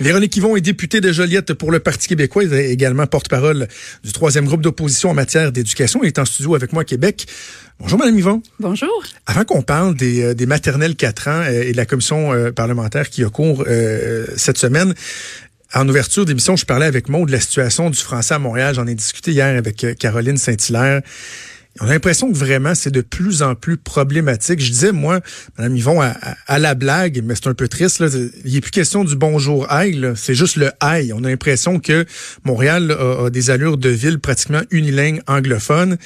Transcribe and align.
Véronique 0.00 0.36
Yvon 0.36 0.56
est 0.56 0.60
députée 0.60 1.00
de 1.00 1.12
Joliette 1.12 1.54
pour 1.54 1.70
le 1.70 1.78
Parti 1.78 2.08
québécois. 2.08 2.44
Elle 2.44 2.52
est 2.54 2.70
également 2.70 3.06
porte-parole 3.06 3.68
du 4.02 4.12
troisième 4.12 4.46
groupe 4.46 4.60
d'opposition 4.60 5.10
en 5.10 5.14
matière 5.14 5.52
d'éducation. 5.52 6.00
Elle 6.02 6.08
est 6.08 6.18
en 6.18 6.24
studio 6.24 6.54
avec 6.54 6.72
moi 6.72 6.82
à 6.82 6.84
Québec. 6.84 7.26
Bonjour, 7.78 7.98
Madame 7.98 8.18
Yvon. 8.18 8.42
Bonjour. 8.60 9.04
Avant 9.26 9.44
qu'on 9.44 9.62
parle 9.62 9.94
des, 9.94 10.22
euh, 10.22 10.34
des 10.34 10.46
maternelles 10.46 10.96
4 10.96 11.28
ans 11.28 11.42
euh, 11.42 11.62
et 11.62 11.72
de 11.72 11.76
la 11.76 11.86
commission 11.86 12.32
euh, 12.32 12.50
parlementaire 12.50 13.08
qui 13.08 13.24
a 13.24 13.28
cours 13.28 13.64
cette 14.36 14.58
semaine, 14.58 14.94
en 15.74 15.88
ouverture 15.88 16.24
d'émission, 16.24 16.56
je 16.56 16.64
parlais 16.64 16.86
avec 16.86 17.08
Maud 17.08 17.26
de 17.26 17.32
la 17.32 17.40
situation 17.40 17.90
du 17.90 17.98
français 17.98 18.34
à 18.34 18.38
Montréal. 18.38 18.74
J'en 18.74 18.86
ai 18.86 18.94
discuté 18.94 19.32
hier 19.32 19.56
avec 19.56 19.86
Caroline 19.98 20.36
Saint-Hilaire. 20.36 21.02
On 21.80 21.86
a 21.86 21.90
l'impression 21.90 22.30
que 22.30 22.36
vraiment 22.36 22.74
c'est 22.74 22.92
de 22.92 23.00
plus 23.00 23.42
en 23.42 23.54
plus 23.56 23.76
problématique. 23.76 24.60
Je 24.60 24.70
disais, 24.70 24.92
moi, 24.92 25.20
Madame 25.58 25.76
Yvon, 25.76 26.00
à, 26.00 26.14
à, 26.46 26.58
la 26.58 26.74
blague, 26.74 27.22
mais 27.24 27.34
c'est 27.34 27.48
un 27.48 27.54
peu 27.54 27.66
triste, 27.66 27.98
là, 27.98 28.06
il 28.44 28.52
n'est 28.52 28.60
plus 28.60 28.70
question 28.70 29.02
du 29.02 29.16
bonjour 29.16 29.70
aïe, 29.72 30.00
c'est 30.14 30.34
juste 30.34 30.56
le 30.56 30.70
aïe. 30.78 31.12
On 31.12 31.24
a 31.24 31.28
l'impression 31.28 31.80
que 31.80 32.06
Montréal 32.44 32.92
a, 32.92 33.28
des 33.30 33.50
allures 33.50 33.76
de 33.76 33.88
ville 33.88 34.20
pratiquement 34.20 34.62
unilingue 34.70 35.20
anglophone. 35.26 35.96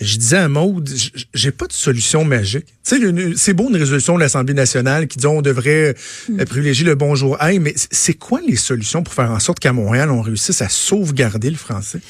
Je 0.00 0.16
disais 0.16 0.38
à 0.38 0.48
Maude, 0.48 0.90
j'ai 1.34 1.52
pas 1.52 1.66
de 1.66 1.72
solution 1.72 2.24
magique. 2.24 2.66
Tu 2.84 3.00
sais, 3.00 3.32
c'est 3.36 3.52
beau 3.52 3.68
une 3.68 3.76
résolution 3.76 4.16
de 4.16 4.20
l'Assemblée 4.20 4.54
nationale 4.54 5.06
qui 5.06 5.18
dit 5.18 5.26
on 5.26 5.40
devrait 5.40 5.94
mm. 6.28 6.44
privilégier 6.44 6.84
le 6.84 6.96
bonjour 6.96 7.40
aïe, 7.40 7.60
mais 7.60 7.74
c'est 7.76 8.14
quoi 8.14 8.40
les 8.46 8.56
solutions 8.56 9.04
pour 9.04 9.14
faire 9.14 9.30
en 9.30 9.38
sorte 9.38 9.60
qu'à 9.60 9.72
Montréal, 9.72 10.10
on 10.10 10.20
réussisse 10.20 10.62
à 10.62 10.68
sauvegarder 10.68 11.50
le 11.50 11.56
français? 11.56 12.00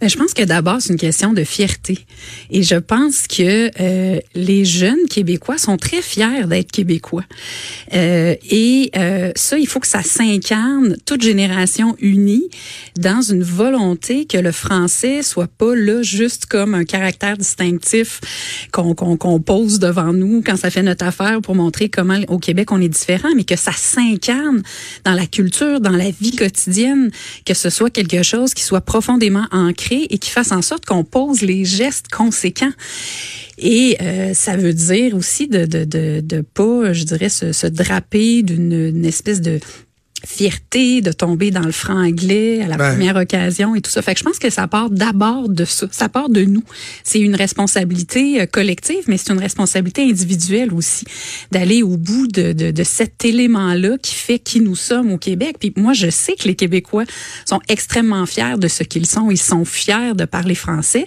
Ben, 0.00 0.08
je 0.08 0.16
pense 0.16 0.32
que 0.32 0.44
d'abord, 0.44 0.80
c'est 0.80 0.92
une 0.92 0.98
question 0.98 1.32
de 1.32 1.42
fierté. 1.42 1.98
Et 2.50 2.62
je 2.62 2.76
pense 2.76 3.26
que 3.26 3.68
euh, 3.80 4.20
les 4.36 4.64
jeunes 4.64 5.08
Québécois 5.10 5.58
sont 5.58 5.76
très 5.76 6.02
fiers 6.02 6.46
d'être 6.46 6.70
Québécois. 6.70 7.24
Euh, 7.94 8.36
et 8.48 8.92
euh, 8.96 9.32
ça, 9.34 9.58
il 9.58 9.66
faut 9.66 9.80
que 9.80 9.88
ça 9.88 10.04
s'incarne, 10.04 10.96
toute 11.04 11.22
génération 11.22 11.96
unie, 11.98 12.48
dans 12.96 13.22
une 13.22 13.42
volonté 13.42 14.24
que 14.26 14.38
le 14.38 14.52
français 14.52 15.22
soit 15.24 15.48
pas 15.48 15.74
là 15.74 16.02
juste 16.02 16.46
comme 16.46 16.74
un 16.74 16.84
caractère 16.84 17.36
distinctif 17.36 18.20
qu'on 18.72 18.94
qu'on 18.94 19.40
pose 19.40 19.80
devant 19.80 20.12
nous 20.12 20.42
quand 20.44 20.56
ça 20.56 20.70
fait 20.70 20.82
notre 20.82 21.06
affaire 21.06 21.40
pour 21.40 21.54
montrer 21.54 21.88
comment 21.88 22.18
au 22.28 22.38
Québec 22.38 22.70
on 22.70 22.80
est 22.80 22.88
différent, 22.88 23.30
mais 23.34 23.44
que 23.44 23.56
ça 23.56 23.72
s'incarne 23.72 24.62
dans 25.04 25.14
la 25.14 25.26
culture, 25.26 25.80
dans 25.80 25.90
la 25.90 26.10
vie 26.10 26.36
quotidienne, 26.36 27.10
que 27.44 27.54
ce 27.54 27.68
soit 27.68 27.90
quelque 27.90 28.22
chose 28.22 28.54
qui 28.54 28.62
soit 28.62 28.80
profondément 28.80 29.46
ancré 29.50 29.87
et 29.94 30.18
qui 30.18 30.30
fasse 30.30 30.52
en 30.52 30.62
sorte 30.62 30.84
qu'on 30.84 31.04
pose 31.04 31.42
les 31.42 31.64
gestes 31.64 32.08
conséquents. 32.08 32.72
Et 33.58 33.96
euh, 34.00 34.34
ça 34.34 34.56
veut 34.56 34.74
dire 34.74 35.14
aussi 35.14 35.48
de 35.48 35.66
de 35.66 35.84
de, 35.84 36.20
de 36.20 36.40
pas, 36.40 36.92
je 36.92 37.04
dirais, 37.04 37.28
se, 37.28 37.52
se 37.52 37.66
draper 37.66 38.42
d'une 38.42 39.04
espèce 39.04 39.40
de 39.40 39.60
fierté 40.26 41.00
de 41.00 41.12
tomber 41.12 41.50
dans 41.50 41.62
le 41.64 41.72
franglais 41.72 42.62
à 42.62 42.66
la 42.66 42.76
première 42.76 43.16
occasion 43.16 43.74
et 43.74 43.80
tout 43.80 43.90
ça. 43.90 44.02
Fait 44.02 44.14
que 44.14 44.20
je 44.20 44.24
pense 44.24 44.38
que 44.38 44.50
ça 44.50 44.66
part 44.66 44.90
d'abord 44.90 45.48
de 45.48 45.64
ça. 45.64 45.86
Ça 45.90 46.08
part 46.08 46.28
de 46.28 46.42
nous. 46.42 46.62
C'est 47.04 47.20
une 47.20 47.34
responsabilité 47.34 48.40
euh, 48.40 48.46
collective, 48.46 49.04
mais 49.06 49.16
c'est 49.16 49.32
une 49.32 49.38
responsabilité 49.38 50.02
individuelle 50.02 50.72
aussi 50.72 51.04
d'aller 51.52 51.82
au 51.82 51.96
bout 51.96 52.26
de, 52.26 52.52
de, 52.52 52.70
de 52.70 52.84
cet 52.84 53.24
élément-là 53.24 53.98
qui 53.98 54.14
fait 54.14 54.38
qui 54.38 54.60
nous 54.60 54.76
sommes 54.76 55.12
au 55.12 55.18
Québec. 55.18 55.56
Puis 55.60 55.72
moi, 55.76 55.92
je 55.92 56.10
sais 56.10 56.34
que 56.34 56.44
les 56.44 56.54
Québécois 56.54 57.04
sont 57.44 57.60
extrêmement 57.68 58.26
fiers 58.26 58.58
de 58.58 58.68
ce 58.68 58.82
qu'ils 58.82 59.06
sont. 59.06 59.30
Ils 59.30 59.38
sont 59.38 59.64
fiers 59.64 60.14
de 60.14 60.24
parler 60.24 60.54
français, 60.54 61.06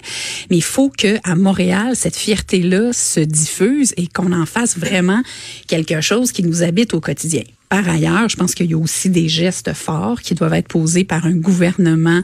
mais 0.50 0.56
il 0.56 0.62
faut 0.62 0.90
que 0.90 1.18
à 1.24 1.34
Montréal, 1.36 1.94
cette 1.94 2.16
fierté-là 2.16 2.92
se 2.92 3.20
diffuse 3.20 3.94
et 3.96 4.06
qu'on 4.06 4.32
en 4.32 4.46
fasse 4.46 4.76
vraiment 4.76 5.22
quelque 5.66 6.00
chose 6.00 6.32
qui 6.32 6.42
nous 6.42 6.62
habite 6.62 6.94
au 6.94 7.00
quotidien. 7.00 7.42
Par 7.72 7.88
ailleurs, 7.88 8.28
je 8.28 8.36
pense 8.36 8.54
qu'il 8.54 8.70
y 8.70 8.74
a 8.74 8.76
aussi 8.76 9.08
des 9.08 9.30
gestes 9.30 9.72
forts 9.72 10.20
qui 10.20 10.34
doivent 10.34 10.52
être 10.52 10.68
posés 10.68 11.04
par 11.04 11.24
un 11.24 11.32
gouvernement 11.32 12.20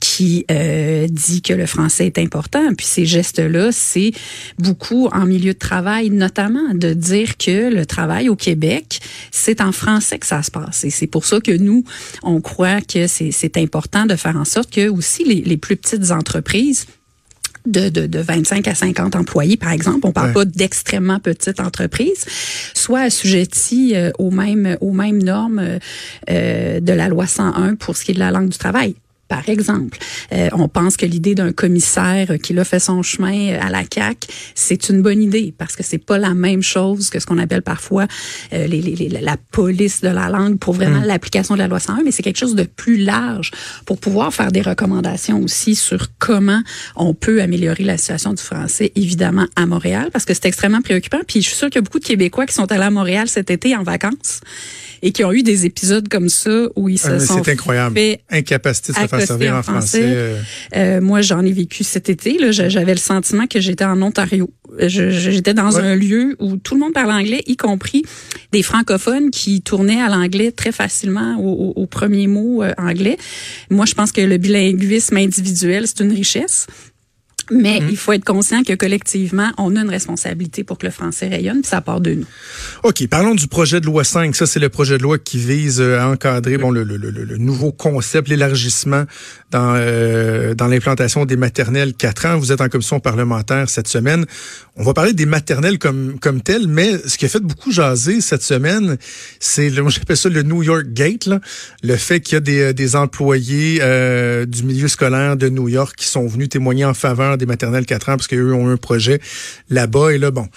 qui 0.00 0.44
euh, 0.50 1.06
dit 1.08 1.42
que 1.42 1.52
le 1.52 1.66
français 1.66 2.06
est 2.06 2.18
important. 2.18 2.74
Puis 2.76 2.86
ces 2.86 3.06
gestes-là, 3.06 3.70
c'est 3.70 4.10
beaucoup 4.58 5.06
en 5.12 5.26
milieu 5.26 5.52
de 5.52 5.58
travail, 5.60 6.10
notamment 6.10 6.74
de 6.74 6.92
dire 6.92 7.36
que 7.36 7.72
le 7.72 7.86
travail 7.86 8.28
au 8.28 8.34
Québec, 8.34 8.98
c'est 9.30 9.60
en 9.60 9.70
français 9.70 10.18
que 10.18 10.26
ça 10.26 10.42
se 10.42 10.50
passe. 10.50 10.82
Et 10.82 10.90
c'est 10.90 11.06
pour 11.06 11.24
ça 11.24 11.38
que 11.38 11.56
nous, 11.56 11.84
on 12.24 12.40
croit 12.40 12.80
que 12.80 13.06
c'est 13.06 13.56
important 13.58 14.06
de 14.06 14.16
faire 14.16 14.34
en 14.34 14.44
sorte 14.44 14.72
que 14.72 14.88
aussi 14.88 15.22
les, 15.22 15.42
les 15.42 15.56
plus 15.56 15.76
petites 15.76 16.10
entreprises 16.10 16.86
de, 17.66 17.88
de, 17.88 18.06
de 18.06 18.18
25 18.18 18.66
à 18.68 18.74
50 18.74 19.16
employés, 19.16 19.56
par 19.56 19.72
exemple, 19.72 20.00
on 20.04 20.12
parle 20.12 20.32
pas 20.32 20.44
d'extrêmement 20.44 21.18
petites 21.18 21.60
entreprises, 21.60 22.24
soit 22.74 23.00
assujetties 23.00 23.94
euh, 23.94 24.10
aux 24.18 24.30
mêmes 24.30 24.76
aux 24.80 24.92
mêmes 24.92 25.22
normes 25.22 25.78
euh, 26.30 26.80
de 26.80 26.92
la 26.92 27.08
loi 27.08 27.26
101 27.26 27.74
pour 27.76 27.96
ce 27.96 28.04
qui 28.04 28.12
est 28.12 28.14
de 28.14 28.20
la 28.20 28.30
langue 28.30 28.48
du 28.48 28.58
travail. 28.58 28.94
Par 29.30 29.48
exemple, 29.48 29.96
euh, 30.32 30.48
on 30.52 30.66
pense 30.66 30.96
que 30.96 31.06
l'idée 31.06 31.36
d'un 31.36 31.52
commissaire 31.52 32.36
qui 32.42 32.58
a 32.58 32.64
fait 32.64 32.80
son 32.80 33.00
chemin 33.04 33.56
à 33.60 33.70
la 33.70 33.84
CAC, 33.84 34.26
c'est 34.56 34.88
une 34.88 35.02
bonne 35.02 35.22
idée 35.22 35.54
parce 35.56 35.76
que 35.76 35.84
c'est 35.84 36.04
pas 36.04 36.18
la 36.18 36.34
même 36.34 36.62
chose 36.62 37.10
que 37.10 37.20
ce 37.20 37.26
qu'on 37.26 37.38
appelle 37.38 37.62
parfois 37.62 38.08
euh, 38.52 38.66
les, 38.66 38.80
les, 38.82 39.08
la 39.08 39.36
police 39.52 40.00
de 40.00 40.08
la 40.08 40.28
langue 40.28 40.58
pour 40.58 40.74
vraiment 40.74 41.00
mm. 41.00 41.04
l'application 41.04 41.54
de 41.54 41.60
la 41.60 41.68
loi 41.68 41.78
101, 41.78 42.02
mais 42.04 42.10
c'est 42.10 42.24
quelque 42.24 42.40
chose 42.40 42.56
de 42.56 42.64
plus 42.64 42.96
large 42.96 43.52
pour 43.86 43.98
pouvoir 43.98 44.34
faire 44.34 44.50
des 44.50 44.62
recommandations 44.62 45.40
aussi 45.40 45.76
sur 45.76 46.08
comment 46.18 46.62
on 46.96 47.14
peut 47.14 47.40
améliorer 47.40 47.84
la 47.84 47.98
situation 47.98 48.32
du 48.32 48.42
français, 48.42 48.90
évidemment 48.96 49.46
à 49.54 49.64
Montréal, 49.64 50.10
parce 50.12 50.24
que 50.24 50.34
c'est 50.34 50.46
extrêmement 50.46 50.82
préoccupant. 50.82 51.20
Puis 51.24 51.40
je 51.40 51.46
suis 51.46 51.56
sûre 51.56 51.70
qu'il 51.70 51.76
y 51.76 51.78
a 51.78 51.82
beaucoup 51.82 52.00
de 52.00 52.04
Québécois 52.04 52.46
qui 52.46 52.54
sont 52.54 52.70
allés 52.72 52.82
à 52.82 52.90
Montréal 52.90 53.28
cet 53.28 53.48
été 53.52 53.76
en 53.76 53.84
vacances 53.84 54.40
et 55.02 55.12
qui 55.12 55.24
ont 55.24 55.32
eu 55.32 55.42
des 55.42 55.66
épisodes 55.66 56.08
comme 56.08 56.28
ça 56.28 56.66
où 56.76 56.88
ils 56.88 56.98
se 56.98 57.08
ah, 57.08 57.20
sont 57.20 57.48
incroyable. 57.48 57.98
Incapacité 58.30 58.92
de 58.92 58.98
se 58.98 59.06
faire 59.06 59.22
servir 59.22 59.54
en 59.54 59.62
français. 59.62 60.02
Euh. 60.04 60.40
Euh, 60.76 61.00
moi, 61.00 61.22
j'en 61.22 61.44
ai 61.44 61.52
vécu 61.52 61.84
cet 61.84 62.08
été. 62.08 62.38
J'avais 62.52 62.94
le 62.94 63.00
sentiment 63.00 63.46
que 63.46 63.60
j'étais 63.60 63.84
en 63.84 64.00
Ontario. 64.02 64.50
J'étais 64.78 65.54
dans 65.54 65.78
un 65.78 65.96
lieu 65.96 66.36
où 66.38 66.56
tout 66.56 66.74
le 66.74 66.80
monde 66.80 66.92
parle 66.92 67.10
anglais, 67.10 67.42
y 67.46 67.56
compris 67.56 68.02
des 68.52 68.62
francophones 68.62 69.30
qui 69.30 69.62
tournaient 69.62 70.00
à 70.00 70.08
l'anglais 70.08 70.52
très 70.52 70.72
facilement 70.72 71.36
aux 71.40 71.72
au, 71.76 71.86
premiers 71.86 72.28
mots 72.28 72.62
euh, 72.62 72.72
anglais. 72.78 73.16
Moi, 73.70 73.86
je 73.86 73.94
pense 73.94 74.12
que 74.12 74.20
le 74.20 74.36
bilinguisme 74.36 75.16
individuel, 75.16 75.86
c'est 75.86 76.00
une 76.00 76.12
richesse. 76.12 76.66
Mais 77.50 77.80
mhm. 77.80 77.88
il 77.90 77.96
faut 77.96 78.12
être 78.12 78.24
conscient 78.24 78.62
que 78.62 78.74
collectivement, 78.74 79.50
on 79.58 79.76
a 79.76 79.80
une 79.80 79.90
responsabilité 79.90 80.64
pour 80.64 80.78
que 80.78 80.86
le 80.86 80.92
français 80.92 81.28
rayonne, 81.28 81.60
puis 81.60 81.68
ça 81.68 81.80
part 81.80 82.00
de 82.00 82.14
nous. 82.14 82.26
OK, 82.82 83.06
parlons 83.08 83.34
du 83.34 83.48
projet 83.48 83.80
de 83.80 83.86
loi 83.86 84.04
5. 84.04 84.34
Ça, 84.34 84.46
c'est 84.46 84.60
le 84.60 84.68
projet 84.68 84.98
de 84.98 85.02
loi 85.02 85.18
qui 85.18 85.38
vise 85.38 85.80
euh, 85.80 85.98
à 85.98 86.08
encadrer 86.08 86.58
bon, 86.58 86.70
le, 86.70 86.84
le, 86.84 86.96
le, 86.96 87.36
nouveau 87.38 87.72
concept, 87.72 88.28
l'élargissement 88.28 89.04
dans, 89.50 89.74
euh, 89.76 90.54
dans 90.54 90.66
l'implantation 90.66 91.24
des 91.26 91.36
maternelles 91.36 91.94
4 91.94 92.26
ans. 92.26 92.38
Vous 92.38 92.52
êtes 92.52 92.60
en 92.60 92.68
commission 92.68 93.00
parlementaire 93.00 93.68
cette 93.68 93.88
semaine. 93.88 94.24
On 94.76 94.82
va 94.82 94.94
parler 94.94 95.12
des 95.12 95.26
maternelles 95.26 95.78
comme, 95.78 96.18
comme 96.20 96.40
telles, 96.40 96.68
mais 96.68 96.98
ce 97.06 97.18
qui 97.18 97.24
a 97.24 97.28
fait 97.28 97.40
beaucoup 97.40 97.72
jaser 97.72 98.20
cette 98.20 98.42
semaine, 98.42 98.96
c'est, 99.38 99.70
moi 99.80 99.90
j'appelle 99.90 100.16
ça 100.16 100.28
le 100.28 100.42
New 100.42 100.62
York 100.62 100.86
Gate, 100.92 101.26
là. 101.26 101.40
le 101.82 101.96
fait 101.96 102.20
qu'il 102.20 102.34
y 102.34 102.36
a 102.36 102.40
des, 102.40 102.60
euh, 102.60 102.72
des 102.72 102.96
employés 102.96 103.80
euh, 103.82 104.46
du 104.46 104.62
milieu 104.62 104.88
scolaire 104.88 105.36
de 105.36 105.48
New 105.48 105.68
York 105.68 105.94
qui 105.96 106.06
sont 106.06 106.26
venus 106.26 106.48
témoigner 106.48 106.84
en 106.84 106.94
faveur 106.94 107.36
des 107.38 107.46
maternelles 107.46 107.86
4 107.86 108.08
ans 108.10 108.16
parce 108.16 108.28
qu'eux 108.28 108.52
ont 108.52 108.68
un 108.68 108.76
projet 108.76 109.20
là-bas. 109.68 110.12
Et 110.12 110.18
là, 110.18 110.30
bon, 110.30 110.48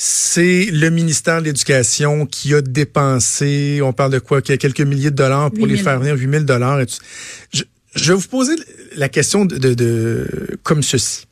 c'est 0.00 0.66
le 0.70 0.90
ministère 0.90 1.40
de 1.40 1.46
l'Éducation 1.46 2.24
qui 2.24 2.54
a 2.54 2.60
dépensé, 2.60 3.80
on 3.82 3.92
parle 3.92 4.12
de 4.12 4.20
quoi, 4.20 4.38
a 4.38 4.56
quelques 4.56 4.80
milliers 4.80 5.10
de 5.10 5.16
dollars 5.16 5.50
pour 5.50 5.66
les 5.66 5.76
faire 5.76 5.98
venir, 5.98 6.14
8000 6.14 6.44
dollars. 6.44 6.78
Je, 7.52 7.64
je, 7.94 8.12
vais 8.12 8.18
vous 8.18 8.28
poser 8.28 8.54
la 8.96 9.08
question 9.08 9.44
de, 9.44 9.56
de, 9.56 9.74
de 9.74 10.58
comme 10.62 10.82
ceci. 10.82 11.26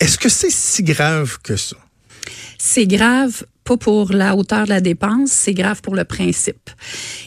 Est-ce 0.00 0.18
que 0.18 0.28
c'est 0.28 0.50
si 0.50 0.82
grave 0.82 1.38
que 1.42 1.56
ça? 1.56 1.76
C'est 2.58 2.86
grave 2.86 3.44
pas 3.66 3.76
pour 3.76 4.12
la 4.12 4.36
hauteur 4.36 4.64
de 4.64 4.70
la 4.70 4.80
dépense, 4.80 5.30
c'est 5.30 5.52
grave 5.52 5.82
pour 5.82 5.94
le 5.94 6.04
principe. 6.04 6.70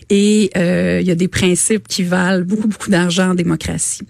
Et 0.09 0.49
euh, 0.55 0.99
il 1.01 1.07
y 1.07 1.11
a 1.11 1.15
des 1.15 1.27
principes 1.27 1.87
qui 1.87 2.03
valent 2.03 2.45
beaucoup, 2.45 2.67
beaucoup 2.67 2.89
d'argent 2.89 3.31
en 3.31 3.35
démocratie. 3.35 4.01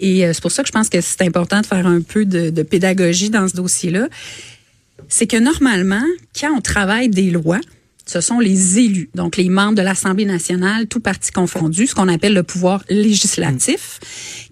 Et 0.00 0.26
euh, 0.26 0.32
c'est 0.32 0.42
pour 0.42 0.50
ça 0.50 0.62
que 0.62 0.68
je 0.68 0.72
pense 0.72 0.88
que 0.88 1.00
c'est 1.00 1.22
important 1.22 1.60
de 1.60 1.66
faire 1.66 1.86
un 1.86 2.00
peu 2.00 2.24
de, 2.24 2.50
de 2.50 2.62
pédagogie 2.62 3.30
dans 3.30 3.48
ce 3.48 3.54
dossier-là. 3.54 4.08
C'est 5.08 5.28
que 5.28 5.36
normalement, 5.36 6.04
quand 6.38 6.52
on 6.56 6.60
travaille 6.60 7.08
des 7.08 7.30
lois, 7.30 7.60
ce 8.06 8.20
sont 8.20 8.38
les 8.38 8.78
élus, 8.78 9.10
donc 9.14 9.36
les 9.36 9.48
membres 9.48 9.74
de 9.74 9.82
l'Assemblée 9.82 10.24
nationale, 10.24 10.86
tout 10.86 11.00
parti 11.00 11.32
confondu, 11.32 11.88
ce 11.88 11.94
qu'on 11.94 12.08
appelle 12.08 12.34
le 12.34 12.44
pouvoir 12.44 12.84
législatif, 12.88 13.98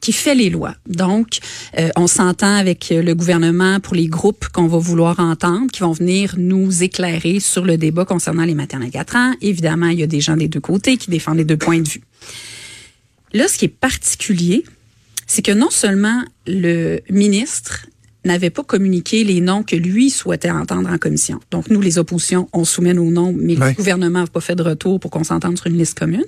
qui 0.00 0.12
fait 0.12 0.34
les 0.34 0.50
lois. 0.50 0.74
Donc, 0.88 1.38
euh, 1.78 1.88
on 1.94 2.08
s'entend 2.08 2.56
avec 2.56 2.88
le 2.90 3.14
gouvernement 3.14 3.78
pour 3.78 3.94
les 3.94 4.08
groupes 4.08 4.48
qu'on 4.48 4.66
va 4.66 4.78
vouloir 4.78 5.20
entendre, 5.20 5.70
qui 5.70 5.80
vont 5.80 5.92
venir 5.92 6.34
nous 6.36 6.82
éclairer 6.82 7.38
sur 7.38 7.64
le 7.64 7.78
débat 7.78 8.04
concernant 8.04 8.44
les 8.44 8.54
maternelles 8.54 8.90
4 8.90 9.16
ans. 9.16 9.34
Évidemment, 9.40 9.86
il 9.86 10.00
y 10.00 10.02
a 10.02 10.08
des 10.08 10.20
gens 10.20 10.36
des 10.36 10.48
deux 10.48 10.60
côtés 10.60 10.96
qui 10.96 11.10
défendent 11.10 11.38
les 11.38 11.44
deux 11.44 11.56
points 11.56 11.80
de 11.80 11.88
vue. 11.88 12.02
Là, 13.32 13.46
ce 13.46 13.56
qui 13.56 13.66
est 13.66 13.68
particulier, 13.68 14.64
c'est 15.26 15.42
que 15.42 15.52
non 15.52 15.70
seulement 15.70 16.22
le 16.46 17.00
ministre 17.08 17.86
n'avait 18.24 18.50
pas 18.50 18.62
communiqué 18.62 19.24
les 19.24 19.40
noms 19.40 19.62
que 19.62 19.76
lui 19.76 20.10
souhaitait 20.10 20.50
entendre 20.50 20.90
en 20.90 20.98
commission. 20.98 21.40
Donc, 21.50 21.70
nous, 21.70 21.80
les 21.80 21.98
oppositions, 21.98 22.48
on 22.52 22.64
soumet 22.64 22.94
nos 22.94 23.10
noms, 23.10 23.34
mais 23.36 23.54
le 23.54 23.72
gouvernement 23.72 24.20
n'a 24.20 24.26
pas 24.26 24.40
fait 24.40 24.54
de 24.54 24.62
retour 24.62 25.00
pour 25.00 25.10
qu'on 25.10 25.24
s'entende 25.24 25.58
sur 25.58 25.66
une 25.66 25.78
liste 25.78 25.98
commune. 25.98 26.24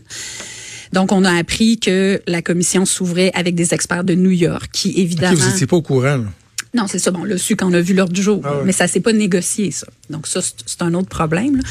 Donc, 0.93 1.13
on 1.13 1.25
a 1.25 1.33
appris 1.33 1.79
que 1.79 2.21
la 2.27 2.43
commission 2.43 2.85
s'ouvrait 2.85 3.33
avec 3.35 3.55
des 3.55 3.75
experts 3.75 4.05
de 4.05 4.15
New 4.15 4.31
York 4.31 4.69
qui, 4.73 5.01
évidemment... 5.01 5.37
vous 5.37 5.49
n'étiez 5.49 5.67
pas 5.67 5.77
au 5.77 5.83
courant, 5.83 6.19
là. 6.19 6.25
Non, 6.75 6.87
c'est 6.87 6.99
ça. 6.99 7.11
Bon, 7.11 7.25
le 7.25 7.39
su 7.39 7.57
qu'on 7.57 7.73
a 7.73 7.81
vu 7.81 7.95
l'ordre 7.95 8.13
du 8.13 8.23
jour. 8.23 8.43
Ah 8.45 8.61
mais 8.65 8.73
ça 8.73 8.87
s'est 8.87 9.01
pas 9.01 9.13
négocié, 9.13 9.71
ça. 9.71 9.87
Donc, 10.11 10.27
ça, 10.27 10.41
c'est 10.43 10.83
un 10.83 10.93
autre 10.93 11.09
problème. 11.09 11.57
Là. 11.57 11.63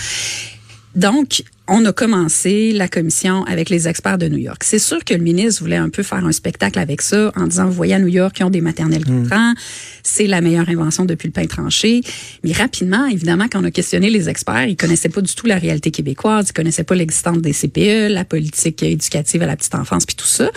Donc, 0.95 1.43
on 1.67 1.83
a 1.85 1.91
commencé 1.91 2.71
la 2.71 2.87
commission 2.87 3.43
avec 3.45 3.69
les 3.69 3.87
experts 3.87 4.17
de 4.17 4.27
New 4.27 4.37
York. 4.37 4.63
C'est 4.63 4.79
sûr 4.79 5.03
que 5.03 5.13
le 5.13 5.21
ministre 5.21 5.61
voulait 5.61 5.75
un 5.75 5.89
peu 5.89 6.03
faire 6.03 6.23
un 6.23 6.31
spectacle 6.31 6.77
avec 6.79 7.01
ça 7.01 7.31
en 7.35 7.47
disant, 7.47 7.65
vous 7.65 7.73
voyez, 7.73 7.95
à 7.95 7.99
New 7.99 8.07
York, 8.07 8.37
ils 8.39 8.43
ont 8.43 8.49
des 8.49 8.61
maternelles 8.61 9.03
mmh. 9.05 9.55
c'est 10.03 10.27
la 10.27 10.41
meilleure 10.41 10.69
invention 10.69 11.05
depuis 11.05 11.27
le 11.27 11.31
pain 11.31 11.45
tranché. 11.47 12.01
Mais 12.43 12.53
rapidement, 12.53 13.07
évidemment, 13.07 13.47
quand 13.51 13.61
on 13.61 13.65
a 13.65 13.71
questionné 13.71 14.09
les 14.09 14.29
experts, 14.29 14.67
ils 14.67 14.77
connaissaient 14.77 15.09
pas 15.09 15.21
du 15.21 15.33
tout 15.33 15.47
la 15.47 15.57
réalité 15.57 15.91
québécoise, 15.91 16.47
ils 16.49 16.53
connaissaient 16.53 16.83
pas 16.83 16.95
l'existence 16.95 17.39
des 17.39 17.53
CPE, 17.53 18.11
la 18.11 18.25
politique 18.25 18.83
éducative 18.83 19.41
à 19.41 19.47
la 19.47 19.55
petite 19.55 19.75
enfance, 19.75 20.05
puis 20.05 20.15
tout 20.15 20.27
ça. 20.27 20.49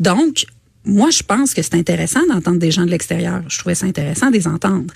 Donc, 0.00 0.46
moi, 0.84 1.10
je 1.10 1.22
pense 1.22 1.54
que 1.54 1.62
c'est 1.62 1.74
intéressant 1.74 2.26
d'entendre 2.26 2.58
des 2.58 2.70
gens 2.70 2.84
de 2.84 2.90
l'extérieur. 2.90 3.42
Je 3.48 3.58
trouvais 3.58 3.74
ça 3.74 3.86
intéressant 3.86 4.30
de 4.30 4.34
les 4.34 4.48
entendre. 4.48 4.92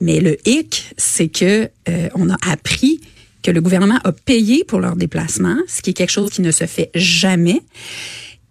Mais 0.00 0.20
le 0.20 0.36
hic, 0.48 0.92
c'est 0.96 1.28
que 1.28 1.68
euh, 1.88 2.08
on 2.14 2.30
a 2.30 2.36
appris 2.50 3.00
que 3.46 3.52
le 3.52 3.60
gouvernement 3.60 4.00
a 4.02 4.10
payé 4.10 4.64
pour 4.64 4.80
leur 4.80 4.96
déplacement, 4.96 5.56
ce 5.68 5.80
qui 5.80 5.90
est 5.90 5.92
quelque 5.92 6.10
chose 6.10 6.30
qui 6.30 6.42
ne 6.42 6.50
se 6.50 6.66
fait 6.66 6.90
jamais. 6.96 7.60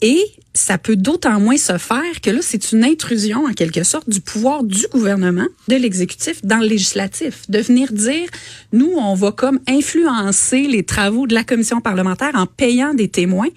Et 0.02 0.24
ça 0.56 0.78
peut 0.78 0.96
d'autant 0.96 1.40
moins 1.40 1.58
se 1.58 1.78
faire 1.78 2.22
que 2.22 2.32
là, 2.32 2.40
c'est 2.42 2.72
une 2.72 2.84
intrusion 2.84 3.46
en 3.46 3.52
quelque 3.52 3.84
sorte 3.84 4.10
du 4.10 4.22
pouvoir 4.22 4.64
du 4.64 4.88
gouvernement, 4.92 5.46
de 5.68 5.76
l'exécutif 5.76 6.44
dans 6.44 6.60
le 6.60 6.68
législatif, 6.68 7.42
de 7.50 7.60
venir 7.60 7.92
dire, 7.92 8.28
nous, 8.72 8.94
on 8.98 9.14
va 9.16 9.34
comme 9.34 9.60
influencer 9.68 10.68
les 10.68 10.84
travaux 10.84 11.28
de 11.28 11.34
la 11.34 11.44
commission 11.44 11.82
parlementaire 11.82 12.32
en 12.36 12.46
payant 12.46 12.94
des 12.94 13.10
témoins, 13.10 13.50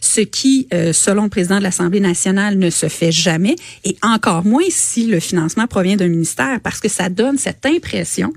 ce 0.00 0.20
qui, 0.20 0.66
euh, 0.74 0.92
selon 0.92 1.24
le 1.24 1.28
président 1.28 1.58
de 1.58 1.62
l'Assemblée 1.62 2.00
nationale, 2.00 2.58
ne 2.58 2.68
se 2.68 2.88
fait 2.88 3.12
jamais, 3.12 3.54
et 3.84 3.96
encore 4.02 4.44
moins 4.44 4.64
si 4.68 5.06
le 5.06 5.20
financement 5.20 5.68
provient 5.68 5.96
d'un 5.96 6.08
ministère, 6.08 6.58
parce 6.60 6.80
que 6.80 6.88
ça 6.88 7.08
donne 7.08 7.38
cette 7.38 7.64
impression 7.64 8.32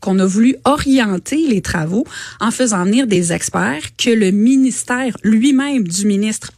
qu'on 0.00 0.18
a 0.18 0.26
voulu 0.26 0.56
orienter 0.64 1.46
les 1.48 1.62
travaux 1.62 2.04
en 2.40 2.50
faisant 2.50 2.84
venir 2.84 3.06
des 3.06 3.32
experts 3.32 3.96
que 3.96 4.10
le 4.10 4.32
ministère 4.32 5.16
lui-même 5.22 5.88
du 5.88 6.04
ministre 6.06 6.52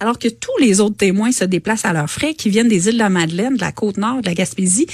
alors 0.00 0.18
que 0.18 0.28
tous 0.28 0.56
les 0.60 0.80
autres 0.80 0.96
témoins 0.96 1.32
se 1.32 1.44
déplacent 1.44 1.84
à 1.84 1.92
leurs 1.92 2.10
frais, 2.10 2.34
qui 2.34 2.50
viennent 2.50 2.68
des 2.68 2.88
îles 2.88 2.94
de 2.94 2.98
la 2.98 3.08
Madeleine, 3.08 3.56
de 3.56 3.60
la 3.60 3.72
Côte-Nord, 3.72 4.22
de 4.22 4.26
la 4.26 4.34
Gaspésie. 4.34 4.86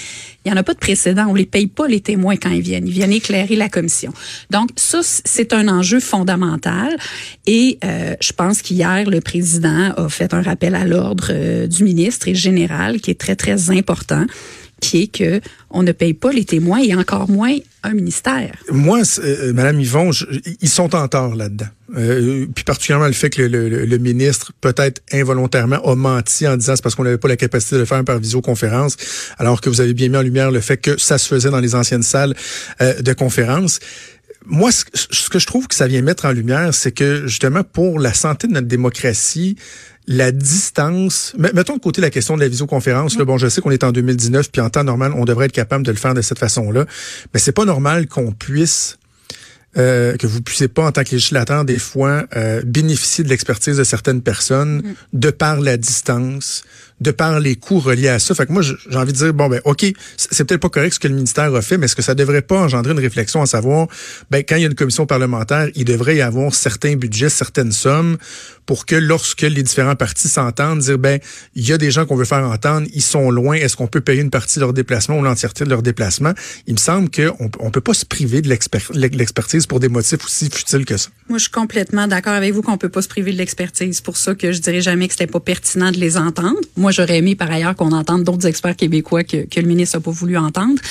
Il 0.45 0.53
n'y 0.53 0.57
en 0.57 0.61
a 0.61 0.63
pas 0.63 0.75
de 0.75 0.79
précédent. 0.79 1.27
On 1.29 1.35
les 1.35 1.47
paye 1.47 1.67
pas, 1.67 1.89
les 1.89 2.01
témoins, 2.01 2.37
quand 2.37 2.51
ils 2.51 2.63
viennent. 2.63 2.87
Ils 2.87 2.93
viennent 2.93 3.13
éclairer 3.13 3.57
la 3.57 3.69
commission. 3.69 4.13
Donc, 4.51 4.71
ça, 4.77 5.01
c'est 5.03 5.53
un 5.53 5.69
enjeu 5.69 6.01
fondamental. 6.01 6.97
Et 7.47 7.79
euh, 7.85 8.15
je 8.21 8.33
pense 8.33 8.63
qu'hier, 8.63 9.09
le 9.09 9.21
président 9.21 9.93
a 9.97 10.09
fait 10.09 10.35
un 10.35 10.43
rappel 10.43 10.75
à 10.75 10.85
l'ordre 10.85 11.29
euh, 11.31 11.67
du 11.67 11.85
ministre 11.85 12.29
et 12.29 12.35
général 12.35 13.01
qui 13.01 13.11
est 13.11 13.21
très, 13.21 13.37
très 13.37 13.71
important 13.71 14.27
qui 14.85 15.11
ne 15.75 15.93
paye 15.93 16.15
pas 16.15 16.31
les 16.31 16.45
témoins 16.45 16.81
et 16.81 16.95
encore 16.95 17.31
moins 17.31 17.57
un 17.83 17.95
ministère. 17.95 18.53
Moi, 18.71 19.01
euh, 19.19 19.53
Madame 19.53 19.81
Yvon, 19.81 20.11
ils 20.61 20.69
sont 20.69 20.95
en 20.95 21.09
tort 21.09 21.35
là-dedans. 21.35 21.67
Euh, 21.97 22.47
puis 22.55 22.65
particulièrement 22.65 23.07
le 23.07 23.13
fait 23.13 23.31
que 23.31 23.43
le, 23.43 23.99
ministre, 23.99 24.53
peut-être 24.61 25.03
involontairement, 25.13 25.83
a 25.85 25.95
menti 25.95 26.47
en 26.47 26.57
disant 26.57 26.77
c'est 26.77 26.83
parce 26.83 26.95
qu'on 26.95 27.05
n'avait 27.05 27.19
pas 27.19 27.29
la 27.29 27.37
capacité 27.37 27.77
de 27.77 27.81
le 27.81 27.87
faire 27.87 28.03
par 28.05 28.19
visioconférence, 28.19 28.97
alors 29.39 29.61
que 29.61 29.69
vous 29.69 29.81
avez 29.81 29.95
bien 29.95 30.09
mis 30.09 30.17
en 30.17 30.23
lumière 30.23 30.51
le 30.51 30.61
fait 30.61 30.77
que 30.77 30.99
ça 30.99 31.19
se 31.19 31.29
faisait 31.29 31.51
dans 31.51 31.61
les 31.61 31.75
anciennes 31.75 32.03
salles 32.03 32.35
euh, 32.81 33.01
de 33.01 33.13
conférence 33.13 33.81
moi, 34.47 34.71
ce 34.73 35.31
que 35.31 35.39
je 35.39 35.47
trouve 35.47 35.69
que 35.69 35.75
ça 35.75 35.87
vient 35.87 36.03
mettre 36.03 36.27
en 36.27 36.33
lumière, 36.33 36.75
c'est 36.75 36.93
que 36.93 37.27
justement 37.27 37.65
pour 37.65 37.99
la 37.99 38.13
santé 38.13 38.47
de 38.47 38.53
notre 38.53 38.67
démocratie, 38.67 39.57
la 40.07 40.33
distance, 40.33 41.35
mettons 41.39 41.77
de 41.77 41.81
côté 41.81 42.01
la 42.01 42.11
question 42.11 42.37
de 42.37 42.43
la 42.43 42.49
visioconférence, 42.49 43.17
là, 43.17 43.25
bon, 43.25 43.39
je 43.39 43.49
sais 43.49 43.61
qu'on 43.61 43.71
est 43.71 43.85
en 43.85 43.93
2019, 43.93 44.51
puis 44.51 44.61
en 44.61 44.69
temps 44.69 44.85
normal, 44.85 45.13
on 45.17 45.25
devrait 45.25 45.47
être 45.47 45.53
capable 45.53 45.85
de 45.85 45.91
le 45.91 45.97
faire 45.97 46.15
de 46.15 46.21
cette 46.21 46.39
façon-là, 46.39 46.85
mais 47.33 47.41
c'est 47.41 47.53
pas 47.53 47.65
normal 47.65 48.07
qu'on 48.07 48.33
puisse 48.33 48.99
euh, 49.77 50.17
que 50.17 50.27
vous 50.27 50.41
puissiez 50.41 50.69
pas, 50.69 50.87
en 50.87 50.93
tant 50.93 51.03
que 51.03 51.11
législateur, 51.11 51.65
des 51.65 51.79
fois, 51.79 52.27
euh, 52.37 52.63
bénéficier 52.65 53.25
de 53.25 53.29
l'expertise 53.29 53.77
de 53.77 53.83
certaines 53.83 54.23
personnes 54.23 54.77
mm. 54.77 54.95
de 55.15 55.31
par 55.31 55.61
la 55.61 55.77
distance, 55.77 56.65
de 57.01 57.11
par 57.11 57.41
les 57.41 57.57
coûts 57.57 57.81
reliés 57.81 58.09
à 58.09 58.19
ça. 58.19 58.35
Fait 58.35 58.47
que 58.47 58.53
moi, 58.53 58.63
j'ai 58.63 58.97
envie 58.97 59.13
de 59.13 59.19
dire, 59.19 59.35
bon, 59.35 59.49
ben, 59.49 59.61
OK, 59.65 59.85
c'est 60.17 60.45
peut-être 60.45 60.61
pas 60.61 60.69
correct 60.69 60.95
ce 60.95 61.01
que 61.01 61.09
le 61.09 61.15
ministère 61.15 61.55
a 61.55 61.63
fait, 61.63 61.77
mais 61.77 61.87
est-ce 61.87 61.97
que 61.97 62.03
ça 62.03 62.15
devrait 62.15 62.43
pas 62.43 62.61
engendrer 62.61 62.93
une 62.93 63.01
réflexion 63.01 63.43
à 63.43 63.47
savoir, 63.47 63.89
ben, 64.31 64.45
quand 64.47 64.57
il 64.57 64.63
y 64.63 64.65
a 64.65 64.69
une 64.69 64.75
commission 64.75 65.07
parlementaire, 65.07 65.69
il 65.75 65.85
devrait 65.85 66.17
y 66.17 66.23
avoir 66.23 66.55
certains 66.55 66.97
budgets, 66.97 67.29
certaines 67.29 67.73
sommes 67.73 68.17
pour 68.67 68.87
que 68.87 68.97
lorsque 68.97 69.43
les 69.43 69.63
différents 69.63 69.97
partis 69.97 70.29
s'entendent, 70.29 70.79
dire, 70.79 70.99
ben, 70.99 71.21
il 71.55 71.67
y 71.67 71.73
a 71.73 71.79
des 71.79 71.91
gens 71.91 72.07
qu'on 72.07 72.17
veut 72.17 72.25
faire 72.25 72.45
entendre, 72.49 72.87
ils 72.95 73.03
sont 73.03 73.31
loin, 73.31 73.57
est-ce 73.57 73.77
qu'on 73.77 73.87
peut 73.87 74.01
payer 74.01 74.23
une 74.23 74.31
partie 74.31 74.59
de 74.59 74.61
leur 74.61 74.73
déplacement 74.73 75.19
ou 75.19 75.23
l'entièreté 75.23 75.65
de 75.65 75.71
leur 75.71 75.83
déplacement? 75.83 76.33
Il 76.67 76.75
me 76.75 76.79
semble 76.79 77.11
qu'on 77.11 77.51
on 77.59 77.71
peut 77.71 77.81
pas 77.81 77.95
se 77.95 78.07
priver 78.07 78.41
de 78.41 78.49
l'expertise 78.49 79.67
pour 79.67 79.81
des 79.81 79.89
motifs 79.89 80.25
aussi 80.25 80.49
futiles 80.51 80.85
que 80.85 80.97
ça. 80.97 81.11
Moi, 81.29 81.39
je 81.39 81.45
suis 81.45 81.53
complètement 81.53 82.07
d'accord 82.07 82.33
avec 82.33 82.53
vous 82.53 82.63
qu'on 82.63 82.79
peut 82.79 82.89
pas 82.89 83.03
se 83.03 83.09
priver 83.09 83.33
de 83.33 83.39
l'expertise. 83.39 84.01
pour 84.01 84.17
ça 84.17 84.35
que 84.35 84.53
je 84.53 84.61
dirais 84.61 84.81
jamais 84.81 85.09
que 85.09 85.15
c'était 85.15 85.27
pas 85.27 85.41
pertinent 85.41 85.91
de 85.91 85.99
les 85.99 86.17
entendre. 86.17 86.59
Moi, 86.85 86.93
j'aurais 86.93 87.17
aimé 87.17 87.35
par 87.35 87.51
ailleurs 87.51 87.75
qu'on 87.77 87.93
entende 87.93 88.25
d'autres 88.25 88.47
experts 88.47 88.77
québécois 88.77 89.25
que, 89.25 89.47
que 89.47 89.59
le 89.59 89.67
ministre 89.67 89.97
n'a 89.97 90.03
pas 90.03 90.11
voulu 90.11 90.37
entendre. 90.37 90.83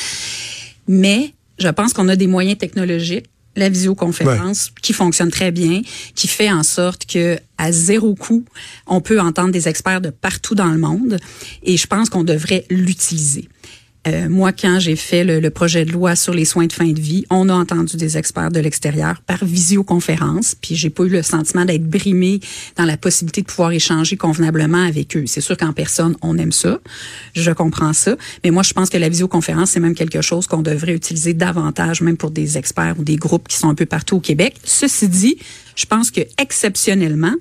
Mais 0.88 1.36
je 1.60 1.68
pense 1.68 1.94
qu'on 1.94 2.10
a 2.10 2.16
des 2.16 2.26
moyens 2.26 2.58
technologiques 2.58 3.28
la 3.56 3.70
visioconférence 3.70 4.72
qui 4.82 4.92
fonctionne 4.92 5.30
très 5.30 5.52
bien, 5.52 5.84
qui 6.16 6.28
fait 6.28 6.52
en 6.52 6.64
sorte 6.64 7.06
que 7.06 7.38
à 7.60 7.72
zéro 7.72 8.16
coût, 8.16 8.44
on 8.88 9.02
peut 9.02 9.22
entendre 9.22 9.52
des 9.52 9.68
experts 9.68 10.02
de 10.02 10.10
partout 10.10 10.56
dans 10.56 10.72
le 10.72 10.80
monde 10.80 11.20
et 11.62 11.78
je 11.78 11.86
pense 11.86 12.10
qu'on 12.10 12.24
devrait 12.24 12.66
l'utiliser. 12.72 13.48
Euh, 14.06 14.28
moi, 14.28 14.52
quand 14.52 14.80
j'ai 14.80 14.98
fait 14.98 15.24
le, 15.24 15.50
projet 15.50 15.86
de 15.86 15.92
loi 15.92 16.16
sur 16.16 16.34
les 16.34 16.46
soins 16.46 16.66
de 16.66 16.74
fin 16.74 16.88
de 16.88 17.00
vie, 17.00 17.26
on 17.30 17.48
a 17.48 17.54
entendu 17.54 17.96
des 17.96 18.18
experts 18.18 18.52
de 18.52 18.60
l'extérieur 18.60 19.22
par 19.22 19.46
visioconférence, 19.46 20.56
puis 20.60 20.76
j'ai 20.76 20.90
pas 20.90 21.04
eu 21.04 21.10
le 21.10 21.22
sentiment 21.22 21.64
d'être 21.64 21.88
brimé 21.88 22.40
dans 22.76 22.86
la 22.86 22.98
possibilité 22.98 23.42
de 23.42 23.48
pouvoir 23.48 23.72
échanger 23.72 24.18
convenablement 24.18 24.84
avec 24.84 25.16
eux. 25.16 25.24
C'est 25.28 25.42
sûr 25.42 25.56
qu'en 25.56 25.72
personne, 25.72 26.18
on 26.22 26.38
aime 26.38 26.52
ça, 26.52 26.80
je 27.34 27.52
comprends 27.52 27.94
ça, 27.94 28.16
mais 28.44 28.52
moi, 28.52 28.64
je 28.64 28.74
pense 28.74 28.90
que 28.90 28.98
la 28.98 29.08
visioconférence, 29.08 29.72
c'est 29.72 29.80
même 29.80 29.96
quelque 29.96 30.22
chose 30.22 30.48
qu'on 30.48 30.62
devrait 30.62 30.94
utiliser 30.94 31.34
davantage, 31.34 32.02
même 32.02 32.18
pour 32.18 32.32
des 32.32 32.58
experts 32.58 32.96
ou 33.00 33.04
des 33.04 33.16
groupes 33.16 33.48
qui 33.48 33.58
sont 33.58 33.70
un 33.70 33.76
peu 33.76 33.86
partout 33.86 34.18
au 34.18 34.22
Québec. 34.22 34.56
Ceci 34.64 35.08
dit, 35.08 35.38
je 35.76 35.86
pense 35.86 36.12
que 36.12 36.22
exceptionnellement, 36.42 37.36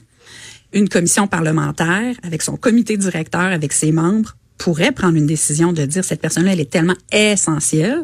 une 0.73 0.88
commission 0.88 1.26
parlementaire, 1.26 2.15
avec 2.22 2.43
son 2.43 2.56
comité 2.56 2.96
directeur, 2.96 3.41
avec 3.41 3.72
ses 3.72 3.93
membres, 3.93 4.37
pourrait 4.63 4.93
prendre 4.93 5.17
une 5.17 5.27
décision 5.27 5.73
de 5.73 5.85
dire 5.85 6.05
cette 6.05 6.21
personne-là, 6.21 6.53
elle 6.53 6.61
est 6.61 6.71
tellement 6.71 6.95
essentielle 7.11 7.99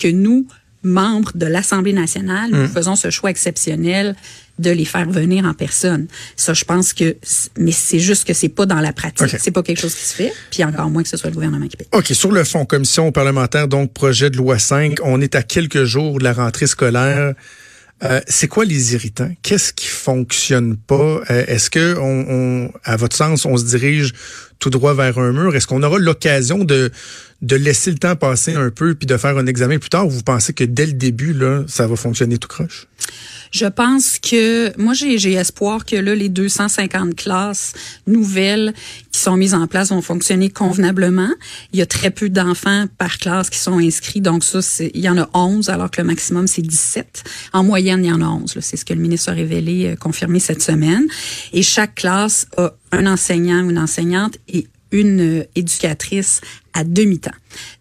que 0.00 0.08
nous, 0.08 0.44
membres 0.82 1.30
de 1.36 1.46
l'Assemblée 1.46 1.92
nationale, 1.92 2.50
nous 2.50 2.64
mm. 2.64 2.68
faisons 2.68 2.96
ce 2.96 3.10
choix 3.10 3.30
exceptionnel 3.30 4.16
de 4.58 4.70
les 4.70 4.84
faire 4.84 5.08
venir 5.08 5.44
en 5.44 5.54
personne. 5.54 6.08
Ça, 6.36 6.52
je 6.52 6.64
pense 6.64 6.92
que, 6.92 7.16
mais 7.56 7.70
c'est 7.70 8.00
juste 8.00 8.26
que 8.26 8.34
c'est 8.34 8.48
pas 8.48 8.66
dans 8.66 8.80
la 8.80 8.92
pratique. 8.92 9.36
C'est 9.38 9.52
pas 9.52 9.62
quelque 9.62 9.80
chose 9.80 9.94
qui 9.94 10.04
se 10.04 10.14
fait, 10.14 10.32
puis 10.50 10.64
encore 10.64 10.90
moins 10.90 11.04
que 11.04 11.08
ce 11.08 11.16
soit 11.16 11.30
le 11.30 11.34
gouvernement 11.34 11.68
qui 11.68 11.76
paye. 11.76 11.86
OK. 11.92 12.06
Sur 12.06 12.32
le 12.32 12.42
fond, 12.42 12.64
commission 12.64 13.12
parlementaire, 13.12 13.68
donc 13.68 13.92
projet 13.92 14.30
de 14.30 14.36
loi 14.36 14.58
5, 14.58 14.98
on 15.04 15.20
est 15.20 15.36
à 15.36 15.44
quelques 15.44 15.84
jours 15.84 16.18
de 16.18 16.24
la 16.24 16.32
rentrée 16.32 16.66
scolaire. 16.66 17.34
Euh, 18.02 18.20
c'est 18.26 18.48
quoi 18.48 18.64
les 18.64 18.94
irritants? 18.94 19.30
Qu'est-ce 19.42 19.72
qui 19.72 19.86
fonctionne 19.86 20.76
pas? 20.76 21.20
Euh, 21.30 21.44
est-ce 21.46 21.68
que, 21.68 21.96
on, 21.98 22.72
à 22.84 22.96
votre 22.96 23.14
sens, 23.14 23.44
on 23.44 23.56
se 23.56 23.64
dirige 23.64 24.12
tout 24.58 24.70
droit 24.70 24.94
vers 24.94 25.18
un 25.18 25.32
mur? 25.32 25.54
Est-ce 25.54 25.66
qu'on 25.66 25.82
aura 25.82 25.98
l'occasion 25.98 26.64
de, 26.64 26.90
de 27.42 27.56
laisser 27.56 27.90
le 27.90 27.98
temps 27.98 28.16
passer 28.16 28.54
un 28.54 28.70
peu 28.70 28.94
puis 28.94 29.06
de 29.06 29.16
faire 29.16 29.36
un 29.36 29.46
examen 29.46 29.78
plus 29.78 29.90
tard? 29.90 30.06
Ou 30.06 30.10
vous 30.10 30.22
pensez 30.22 30.54
que 30.54 30.64
dès 30.64 30.86
le 30.86 30.94
début, 30.94 31.34
là, 31.34 31.64
ça 31.66 31.86
va 31.86 31.96
fonctionner 31.96 32.38
tout 32.38 32.48
croche? 32.48 32.86
Je 33.50 33.66
pense 33.66 34.18
que 34.18 34.72
moi 34.80 34.94
j'ai 34.94 35.32
espoir 35.32 35.84
que 35.84 35.96
là 35.96 36.14
les 36.14 36.28
250 36.28 37.16
classes 37.16 37.72
nouvelles 38.06 38.74
qui 39.10 39.20
sont 39.20 39.36
mises 39.36 39.54
en 39.54 39.66
place 39.66 39.90
vont 39.90 40.02
fonctionner 40.02 40.50
convenablement. 40.50 41.30
Il 41.72 41.78
y 41.78 41.82
a 41.82 41.86
très 41.86 42.10
peu 42.10 42.28
d'enfants 42.28 42.86
par 42.98 43.18
classe 43.18 43.50
qui 43.50 43.58
sont 43.58 43.78
inscrits 43.78 44.20
donc 44.20 44.44
ça 44.44 44.60
il 44.94 45.00
y 45.00 45.08
en 45.08 45.18
a 45.18 45.28
11 45.34 45.68
alors 45.68 45.90
que 45.90 46.00
le 46.00 46.06
maximum 46.06 46.46
c'est 46.46 46.62
17. 46.62 47.24
En 47.52 47.64
moyenne, 47.64 48.04
il 48.04 48.08
y 48.08 48.12
en 48.12 48.22
a 48.22 48.26
11, 48.26 48.58
c'est 48.60 48.76
ce 48.76 48.84
que 48.84 48.94
le 48.94 49.00
ministre 49.00 49.30
a 49.30 49.32
révélé 49.32 49.86
euh, 49.86 49.96
confirmé 49.96 50.40
cette 50.40 50.62
semaine 50.62 51.06
et 51.52 51.62
chaque 51.62 51.96
classe 51.96 52.46
a 52.56 52.72
un 52.92 53.06
enseignant 53.06 53.64
ou 53.64 53.70
une 53.70 53.78
enseignante 53.78 54.38
et 54.48 54.66
une 54.92 55.20
euh, 55.20 55.44
éducatrice 55.54 56.40
à 56.72 56.84
demi-temps. 56.84 57.30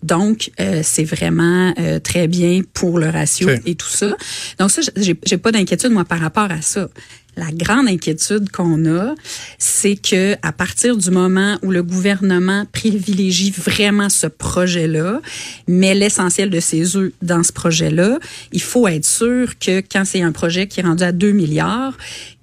Donc, 0.04 0.52
euh, 0.60 0.82
c'est 0.84 1.04
vraiment 1.04 1.74
euh, 1.80 2.00
très 2.00 2.28
bien 2.28 2.62
pour 2.74 3.00
le 3.00 3.10
ratio 3.10 3.50
et 3.66 3.76
tout 3.76 3.90
ça. 3.90 4.16
Donc 4.60 4.72
ça, 4.72 4.82
j'ai 4.96 5.38
pas 5.38 5.52
d'inquiétude 5.52 5.92
moi 5.92 6.06
par 6.06 6.20
rapport 6.20 6.52
à 6.52 6.62
ça. 6.62 6.90
La 7.38 7.52
grande 7.54 7.88
inquiétude 7.88 8.52
qu'on 8.52 8.86
a, 8.86 9.16
c'est 9.58 9.96
que 9.96 10.36
à 10.42 10.52
partir 10.52 10.98
du 10.98 11.10
moment 11.10 11.58
où 11.62 11.72
le 11.72 11.84
gouvernement 11.84 12.66
privilégie 12.74 13.52
vraiment 13.52 14.10
ce 14.10 14.28
projet-là, 14.28 15.22
met 15.68 15.96
l'essentiel 15.96 16.50
de 16.50 16.60
ses 16.60 16.98
œufs 16.98 17.14
dans 17.22 17.44
ce 17.44 17.54
projet-là, 17.54 18.20
il 18.52 18.62
faut 18.62 18.88
être 18.88 19.06
sûr 19.06 19.58
que 19.58 19.80
quand 19.80 20.04
c'est 20.06 20.22
un 20.22 20.34
projet 20.34 20.68
qui 20.68 20.82
est 20.82 20.84
rendu 20.84 21.04
à 21.04 21.14
2 21.14 21.32
milliards, 21.32 21.96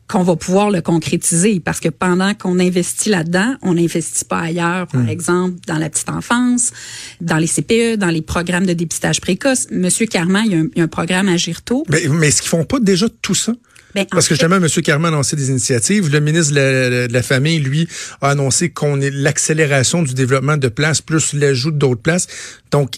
qu'on 0.08 0.22
va 0.22 0.36
pouvoir 0.36 0.70
le 0.70 0.80
concrétiser 0.80 1.60
parce 1.60 1.80
que 1.80 1.88
pendant 1.88 2.34
qu'on 2.34 2.58
investit 2.60 3.08
là-dedans, 3.08 3.56
on 3.62 3.75
n'investit 3.75 4.25
pas 4.25 4.40
ailleurs, 4.40 4.86
par 4.86 5.02
hmm. 5.02 5.08
exemple 5.08 5.56
dans 5.66 5.78
la 5.78 5.90
petite 5.90 6.08
enfance, 6.10 6.72
dans 7.20 7.38
les 7.38 7.48
CPE, 7.48 7.96
dans 7.96 8.10
les 8.10 8.22
programmes 8.22 8.66
de 8.66 8.72
dépistage 8.72 9.20
précoce. 9.20 9.66
Monsieur 9.70 10.06
Carman, 10.06 10.44
il 10.46 10.70
y 10.76 10.80
a 10.80 10.84
un, 10.84 10.88
programme 10.88 11.28
à 11.28 11.36
Girto. 11.36 11.84
Mais, 11.88 12.06
mais 12.08 12.28
est-ce 12.28 12.42
qu'ils 12.42 12.50
font 12.50 12.64
pas 12.64 12.78
déjà 12.78 13.06
tout 13.22 13.34
ça? 13.34 13.52
Ben, 13.96 14.04
Parce 14.10 14.28
que 14.28 14.34
justement, 14.34 14.56
M. 14.56 14.68
Carman 14.82 15.12
a 15.12 15.16
annoncé 15.16 15.36
des 15.36 15.48
initiatives. 15.48 16.10
Le 16.12 16.20
ministre 16.20 16.54
de 16.54 17.08
la, 17.10 17.22
Famille, 17.22 17.58
lui, 17.60 17.88
a 18.20 18.30
annoncé 18.30 18.68
qu'on 18.68 19.00
est 19.00 19.10
l'accélération 19.10 20.02
du 20.02 20.12
développement 20.12 20.58
de 20.58 20.68
places 20.68 21.00
plus 21.00 21.32
l'ajout 21.32 21.70
d'autres 21.70 22.02
places. 22.02 22.26
Donc, 22.70 22.96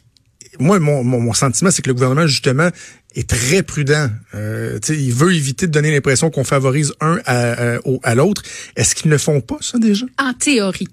moi, 0.58 0.80
mon, 0.80 1.04
mon, 1.04 1.32
sentiment, 1.34 1.70
c'est 1.70 1.82
que 1.82 1.88
le 1.88 1.94
gouvernement, 1.94 2.26
justement, 2.26 2.70
est 3.14 3.28
très 3.28 3.62
prudent. 3.62 4.08
Euh, 4.34 4.78
il 4.88 5.12
veut 5.12 5.34
éviter 5.34 5.66
de 5.66 5.72
donner 5.72 5.90
l'impression 5.90 6.30
qu'on 6.30 6.44
favorise 6.44 6.92
un 7.00 7.18
à, 7.24 7.74
à, 7.74 7.78
à 8.02 8.14
l'autre. 8.14 8.42
Est-ce 8.76 8.94
qu'ils 8.94 9.10
ne 9.10 9.18
font 9.18 9.40
pas 9.40 9.58
ça 9.60 9.78
déjà? 9.78 10.06
En 10.18 10.34
théorie. 10.34 10.88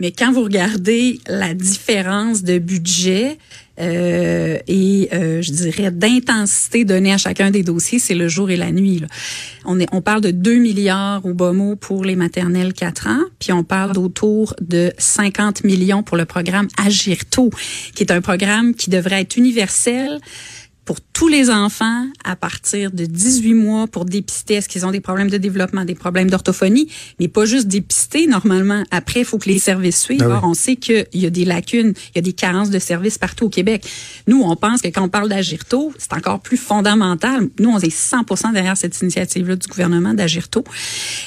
Mais 0.00 0.10
quand 0.10 0.32
vous 0.32 0.42
regardez 0.42 1.20
la 1.28 1.54
différence 1.54 2.42
de 2.42 2.58
budget 2.58 3.38
euh, 3.80 4.58
et 4.66 5.08
euh, 5.12 5.42
je 5.42 5.52
dirais 5.52 5.90
d'intensité 5.90 6.84
donnée 6.84 7.12
à 7.12 7.18
chacun 7.18 7.50
des 7.50 7.62
dossiers, 7.62 7.98
c'est 8.00 8.14
le 8.14 8.28
jour 8.28 8.50
et 8.50 8.56
la 8.56 8.72
nuit. 8.72 9.00
Là. 9.00 9.06
On, 9.64 9.78
est, 9.78 9.86
on 9.92 10.00
parle 10.00 10.20
de 10.20 10.30
2 10.30 10.56
milliards 10.56 11.24
au 11.24 11.32
bas 11.32 11.52
mot 11.52 11.76
pour 11.76 12.04
les 12.04 12.16
maternelles 12.16 12.72
4 12.72 13.08
ans, 13.08 13.22
puis 13.38 13.52
on 13.52 13.62
parle 13.62 13.92
d'autour 13.92 14.54
de 14.60 14.92
50 14.98 15.64
millions 15.64 16.02
pour 16.02 16.16
le 16.16 16.24
programme 16.24 16.68
Agirto, 16.84 17.50
qui 17.94 18.02
est 18.02 18.12
un 18.12 18.20
programme 18.20 18.74
qui 18.74 18.90
devrait 18.90 19.20
être 19.20 19.36
universel 19.36 20.18
pour 20.84 21.00
tous 21.00 21.28
les 21.28 21.50
enfants 21.50 22.06
à 22.24 22.36
partir 22.36 22.90
de 22.90 23.06
18 23.06 23.54
mois 23.54 23.86
pour 23.86 24.04
dépister 24.04 24.54
est-ce 24.54 24.68
qu'ils 24.68 24.84
ont 24.84 24.90
des 24.90 25.00
problèmes 25.00 25.30
de 25.30 25.38
développement, 25.38 25.84
des 25.84 25.94
problèmes 25.94 26.30
d'orthophonie, 26.30 26.88
mais 27.18 27.28
pas 27.28 27.46
juste 27.46 27.68
dépister. 27.68 28.26
Normalement, 28.26 28.84
après, 28.90 29.20
il 29.20 29.26
faut 29.26 29.38
que 29.38 29.48
les 29.48 29.58
services 29.58 30.00
suivent. 30.00 30.18
Ben 30.18 30.40
on 30.42 30.54
sait 30.54 30.76
qu'il 30.76 31.06
y 31.14 31.26
a 31.26 31.30
des 31.30 31.44
lacunes, 31.44 31.94
il 32.10 32.16
y 32.16 32.18
a 32.18 32.22
des 32.22 32.32
carences 32.32 32.70
de 32.70 32.78
services 32.78 33.18
partout 33.18 33.46
au 33.46 33.48
Québec. 33.48 33.86
Nous, 34.26 34.42
on 34.42 34.56
pense 34.56 34.82
que 34.82 34.88
quand 34.88 35.02
on 35.02 35.08
parle 35.08 35.28
d'agir 35.28 35.64
tôt, 35.64 35.92
c'est 35.98 36.12
encore 36.12 36.40
plus 36.40 36.56
fondamental. 36.56 37.48
Nous, 37.58 37.70
on 37.70 37.78
est 37.78 37.94
100% 37.94 38.52
derrière 38.52 38.76
cette 38.76 39.00
initiative-là 39.00 39.56
du 39.56 39.68
gouvernement 39.68 40.14
d'agir 40.14 40.48
tôt. 40.48 40.64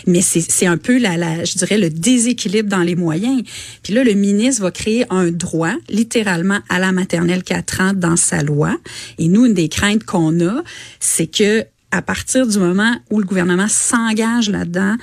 Mais 0.06 0.22
c'est 0.22 0.68
un 0.68 0.78
peu, 0.78 0.98
la, 0.98 1.18
la, 1.18 1.44
je 1.44 1.58
dirais, 1.58 1.78
le 1.78 1.90
déséquilibre 1.90 2.70
dans 2.70 2.84
les 2.84 2.96
moyens. 2.96 3.42
Puis 3.84 3.94
là, 3.94 4.04
le 4.04 4.14
ministre 4.14 4.62
va 4.62 4.72
créer 4.72 5.06
un 5.10 5.32
droit, 5.32 5.74
littéralement, 5.90 6.60
à 6.70 6.80
la 6.80 6.92
maternelle 6.92 7.44
4 7.44 7.82
ans 7.82 7.94
dans 7.96 8.16
sa 8.18 8.44
loi. 8.44 8.76
Et 9.18 9.28
nous, 9.28 9.47
une 9.48 9.54
des 9.54 9.70
craintes 9.70 10.04
qu'on 10.04 10.40
a, 10.46 10.62
c'est 11.00 11.28
que 11.28 11.66
à 11.92 12.02
partir 12.02 12.46
du 12.46 12.60
moment 12.60 12.96
où 13.10 13.20
le 13.20 13.26
gouvernement 13.26 13.70
s'engage 13.70 14.50
là-dedans, 14.50 14.96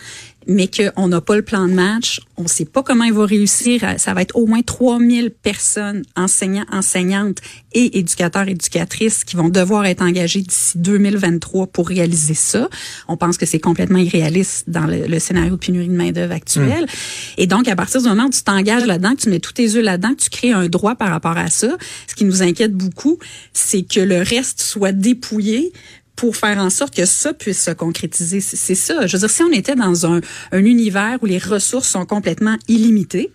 mais 0.46 0.68
qu'on 0.68 1.08
n'a 1.08 1.20
pas 1.20 1.36
le 1.36 1.42
plan 1.42 1.66
de 1.68 1.72
match, 1.72 2.20
on 2.36 2.44
ne 2.44 2.48
sait 2.48 2.64
pas 2.64 2.82
comment 2.82 3.04
il 3.04 3.12
va 3.12 3.26
réussir. 3.26 3.82
Ça 3.98 4.14
va 4.14 4.22
être 4.22 4.36
au 4.36 4.46
moins 4.46 4.62
3000 4.62 5.30
personnes, 5.30 6.02
enseignants, 6.16 6.66
enseignantes 6.72 7.38
et 7.72 7.98
éducateurs, 7.98 8.48
éducatrices 8.48 9.24
qui 9.24 9.36
vont 9.36 9.48
devoir 9.48 9.86
être 9.86 10.02
engagés 10.02 10.42
d'ici 10.42 10.78
2023 10.78 11.68
pour 11.68 11.88
réaliser 11.88 12.34
ça. 12.34 12.68
On 13.08 13.16
pense 13.16 13.36
que 13.36 13.46
c'est 13.46 13.60
complètement 13.60 13.98
irréaliste 13.98 14.68
dans 14.68 14.86
le, 14.86 15.18
scénario 15.18 15.52
de 15.52 15.56
pénurie 15.56 15.88
de 15.88 15.94
main-d'œuvre 15.94 16.34
actuel. 16.34 16.84
Hmm. 16.84 17.38
Et 17.38 17.46
donc, 17.46 17.68
à 17.68 17.76
partir 17.76 18.02
du 18.02 18.08
moment 18.08 18.26
où 18.26 18.30
tu 18.30 18.42
t'engages 18.42 18.86
là-dedans, 18.86 19.14
que 19.14 19.22
tu 19.22 19.30
mets 19.30 19.40
tous 19.40 19.52
tes 19.52 19.76
œufs 19.76 19.84
là-dedans, 19.84 20.14
que 20.14 20.22
tu 20.22 20.30
crées 20.30 20.52
un 20.52 20.68
droit 20.68 20.94
par 20.94 21.08
rapport 21.08 21.36
à 21.36 21.50
ça, 21.50 21.76
ce 22.08 22.14
qui 22.14 22.24
nous 22.24 22.42
inquiète 22.42 22.74
beaucoup, 22.74 23.18
c'est 23.52 23.82
que 23.82 24.00
le 24.00 24.22
reste 24.22 24.60
soit 24.60 24.92
dépouillé 24.92 25.72
pour 26.16 26.36
faire 26.36 26.58
en 26.58 26.70
sorte 26.70 26.94
que 26.94 27.04
ça 27.04 27.32
puisse 27.32 27.62
se 27.62 27.70
concrétiser. 27.70 28.40
C'est 28.40 28.74
ça. 28.74 29.06
Je 29.06 29.16
veux 29.16 29.20
dire, 29.20 29.30
si 29.30 29.42
on 29.42 29.52
était 29.52 29.74
dans 29.74 30.06
un, 30.06 30.20
un 30.52 30.64
univers 30.64 31.18
où 31.22 31.26
les 31.26 31.38
ressources 31.38 31.88
sont 31.88 32.06
complètement 32.06 32.56
illimitées, 32.68 33.30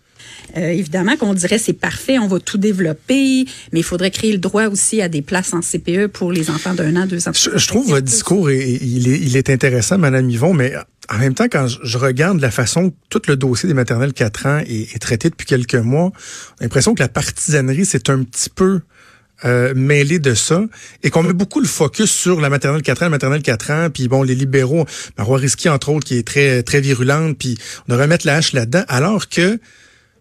euh, 0.58 0.70
évidemment 0.70 1.16
qu'on 1.16 1.34
dirait 1.34 1.58
c'est 1.58 1.74
parfait, 1.74 2.18
on 2.18 2.28
va 2.28 2.40
tout 2.40 2.58
développer, 2.58 3.46
mais 3.72 3.80
il 3.80 3.84
faudrait 3.84 4.12
créer 4.12 4.32
le 4.32 4.38
droit 4.38 4.66
aussi 4.66 5.02
à 5.02 5.10
des 5.10 5.22
places 5.22 5.54
en 5.54 5.62
CPE 5.62 6.08
pour 6.08 6.32
les 6.32 6.50
enfants 6.50 6.74
d'un 6.74 6.96
an, 6.96 7.06
deux 7.06 7.28
ans. 7.28 7.32
Je, 7.34 7.68
trouve 7.68 7.90
votre 7.90 8.06
discours, 8.06 8.50
il, 8.50 9.08
est, 9.08 9.20
il 9.20 9.38
est 9.38 9.50
intéressant, 9.50 9.98
Madame 9.98 10.30
Yvon, 10.30 10.54
mais 10.54 10.74
en 11.10 11.18
même 11.18 11.34
temps, 11.34 11.48
quand 11.52 11.68
je 11.68 11.98
regarde 11.98 12.40
la 12.40 12.52
façon 12.52 12.94
tout 13.10 13.22
le 13.28 13.36
dossier 13.36 13.68
des 13.68 13.74
maternelles 13.74 14.14
4 14.14 14.46
ans 14.46 14.60
est, 14.60 14.96
est 14.96 15.00
traité 15.00 15.30
depuis 15.30 15.46
quelques 15.46 15.76
mois, 15.76 16.12
j'ai 16.60 16.66
l'impression 16.66 16.96
que 16.96 17.02
la 17.02 17.10
partisanerie, 17.10 17.86
c'est 17.86 18.10
un 18.10 18.24
petit 18.24 18.50
peu 18.50 18.82
euh, 19.46 19.74
mêlé 19.76 20.20
de 20.20 20.34
ça 20.34 20.64
et 21.04 21.10
qu'on 21.10 21.24
met 21.24 21.34
beaucoup 21.34 21.60
le 21.60 21.68
focus 21.68 22.12
sur 22.12 22.42
la 22.42 22.50
maternelle 22.50 22.82
4 22.82 23.04
ans, 23.04 23.06
la 23.06 23.10
maternelle 23.10 23.42
4 23.42 23.72
ans, 23.72 23.90
puis 23.94 24.08
bon, 24.08 24.24
les 24.24 24.36
libéraux, 24.36 24.86
Marois 25.18 25.38
Risky, 25.38 25.70
entre 25.70 25.90
autres, 25.90 26.06
qui 26.06 26.18
est 26.18 26.28
très 26.28 26.64
très 26.64 26.82
virulente, 26.82 27.38
puis 27.38 27.58
on 27.88 27.94
devrait 27.94 28.08
mettre 28.08 28.26
la 28.26 28.36
hache 28.36 28.54
là-dedans, 28.54 28.84
alors 28.88 29.30
que 29.30 29.60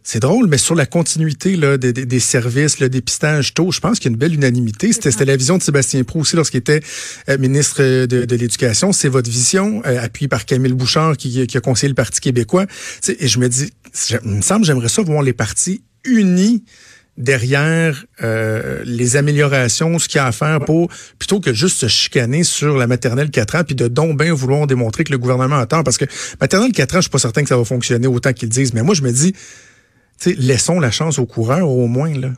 c'est 0.08 0.20
drôle, 0.20 0.46
mais 0.46 0.56
sur 0.56 0.74
la 0.74 0.86
continuité 0.86 1.54
là, 1.56 1.76
des, 1.76 1.92
des, 1.92 2.18
services, 2.18 2.80
le 2.80 2.88
dépistage 2.88 3.52
tôt, 3.52 3.70
je 3.72 3.80
pense 3.80 3.98
qu'il 3.98 4.10
y 4.10 4.12
a 4.12 4.14
une 4.14 4.18
belle 4.18 4.32
unanimité. 4.32 4.90
C'était 4.94 5.26
la 5.26 5.36
vision 5.36 5.58
de 5.58 5.62
Sébastien 5.62 6.02
Proux 6.02 6.20
aussi 6.20 6.34
lorsqu'il 6.34 6.60
était 6.60 6.80
euh, 7.28 7.36
ministre 7.36 7.82
de, 7.82 8.24
de 8.24 8.36
l'Éducation. 8.36 8.92
C'est 8.92 9.10
votre 9.10 9.28
vision, 9.28 9.82
euh, 9.84 10.02
appuyée 10.02 10.28
par 10.28 10.46
Camille 10.46 10.72
Bouchard, 10.72 11.18
qui, 11.18 11.46
qui, 11.46 11.56
a 11.58 11.60
conseillé 11.60 11.88
le 11.88 11.94
Parti 11.94 12.20
québécois. 12.20 12.64
et 13.06 13.28
je 13.28 13.38
me 13.38 13.50
dis, 13.50 13.70
il 14.24 14.30
me 14.30 14.40
semble, 14.40 14.64
j'aimerais 14.64 14.88
ça 14.88 15.02
voir 15.02 15.22
les 15.22 15.34
partis 15.34 15.82
unis 16.04 16.64
derrière 17.18 18.06
euh, 18.22 18.80
les 18.84 19.16
améliorations, 19.16 19.98
ce 19.98 20.08
qu'il 20.08 20.18
y 20.18 20.20
a 20.20 20.26
à 20.26 20.32
faire 20.32 20.60
pour, 20.60 20.88
plutôt 21.18 21.40
que 21.40 21.52
juste 21.52 21.78
se 21.78 21.88
chicaner 21.88 22.44
sur 22.44 22.78
la 22.78 22.86
maternelle 22.86 23.30
4 23.30 23.56
ans, 23.56 23.64
puis 23.64 23.74
de 23.74 23.88
donc 23.88 24.16
bien 24.16 24.32
vouloir 24.32 24.66
démontrer 24.66 25.04
que 25.04 25.12
le 25.12 25.18
gouvernement 25.18 25.56
attend. 25.56 25.82
Parce 25.82 25.98
que 25.98 26.04
maternelle 26.40 26.72
4 26.72 26.94
ans, 26.94 26.98
je 26.98 27.02
suis 27.02 27.10
pas 27.10 27.18
certain 27.18 27.42
que 27.42 27.48
ça 27.48 27.56
va 27.56 27.64
fonctionner 27.64 28.06
autant 28.06 28.32
qu'ils 28.32 28.48
disent. 28.48 28.72
Mais 28.72 28.82
moi, 28.82 28.94
je 28.94 29.02
me 29.02 29.10
dis, 29.10 29.34
laissons 30.38 30.78
la 30.80 30.92
chance 30.92 31.18
aux 31.18 31.26
coureurs 31.26 31.68
au 31.68 31.88
moins. 31.88 32.14
Là. 32.14 32.30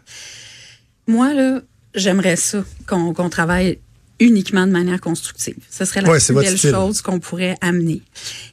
Moi, 1.06 1.34
là, 1.34 1.60
j'aimerais 1.94 2.36
ça, 2.36 2.64
qu'on 2.86 3.28
travaille 3.28 3.78
uniquement 4.18 4.66
de 4.66 4.72
manière 4.72 5.00
constructive. 5.00 5.56
Ce 5.70 5.84
serait 5.84 6.00
la 6.00 6.10
plus 6.10 6.32
belle 6.32 6.56
chose 6.56 7.02
qu'on 7.02 7.20
pourrait 7.20 7.56
amener. 7.60 8.02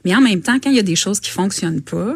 Mais 0.05 0.15
en 0.15 0.21
même 0.21 0.41
temps, 0.41 0.59
quand 0.61 0.69
il 0.69 0.75
y 0.75 0.79
a 0.79 0.83
des 0.83 0.95
choses 0.95 1.19
qui 1.19 1.29
fonctionnent 1.29 1.81
pas, 1.81 2.15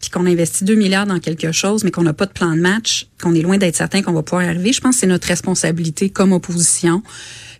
puis 0.00 0.10
qu'on 0.10 0.26
investit 0.26 0.64
2 0.64 0.74
milliards 0.74 1.06
dans 1.06 1.18
quelque 1.18 1.52
chose, 1.52 1.84
mais 1.84 1.90
qu'on 1.90 2.02
n'a 2.02 2.12
pas 2.12 2.26
de 2.26 2.32
plan 2.32 2.54
de 2.54 2.60
match, 2.60 3.08
qu'on 3.20 3.34
est 3.34 3.42
loin 3.42 3.58
d'être 3.58 3.76
certain 3.76 4.02
qu'on 4.02 4.12
va 4.12 4.22
pouvoir 4.22 4.44
y 4.44 4.46
arriver, 4.46 4.72
je 4.72 4.80
pense 4.80 4.96
que 4.96 5.00
c'est 5.00 5.06
notre 5.06 5.26
responsabilité 5.26 6.10
comme 6.10 6.32
opposition 6.32 7.02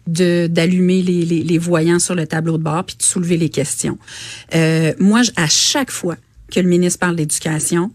de 0.07 0.47
d'allumer 0.47 1.03
les, 1.03 1.25
les, 1.25 1.59
voyants 1.59 1.99
sur 1.99 2.15
le 2.15 2.27
tableau 2.27 2.57
de 2.57 2.63
bord 2.63 2.85
puis 2.85 2.97
de 2.97 3.03
soulever 3.03 3.37
les 3.37 3.51
questions. 3.51 3.99
Euh, 4.55 4.95
moi, 4.99 5.21
à 5.37 5.49
chaque 5.49 5.91
fois 5.91 6.17
que 6.51 6.61
le 6.61 6.69
ministre 6.69 6.99
parle 6.99 7.17
d'éducation, 7.17 7.91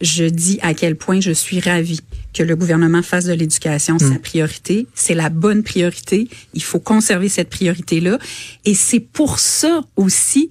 je 0.00 0.24
dis 0.24 0.58
à 0.62 0.74
quel 0.74 0.96
point 0.96 1.20
je 1.20 1.32
suis 1.32 1.60
ravie 1.60 2.00
que 2.32 2.42
le 2.42 2.54
gouvernement 2.54 3.02
fasse 3.02 3.24
de 3.24 3.32
l'éducation 3.32 3.98
sa 3.98 4.06
mm. 4.06 4.18
priorité. 4.20 4.86
C'est 4.94 5.14
la 5.14 5.30
bonne 5.30 5.62
priorité. 5.62 6.28
Il 6.54 6.62
faut 6.62 6.78
conserver 6.78 7.28
cette 7.28 7.50
priorité-là. 7.50 8.18
Et 8.64 8.74
c'est 8.74 9.00
pour 9.00 9.38
ça 9.38 9.82
aussi 9.96 10.50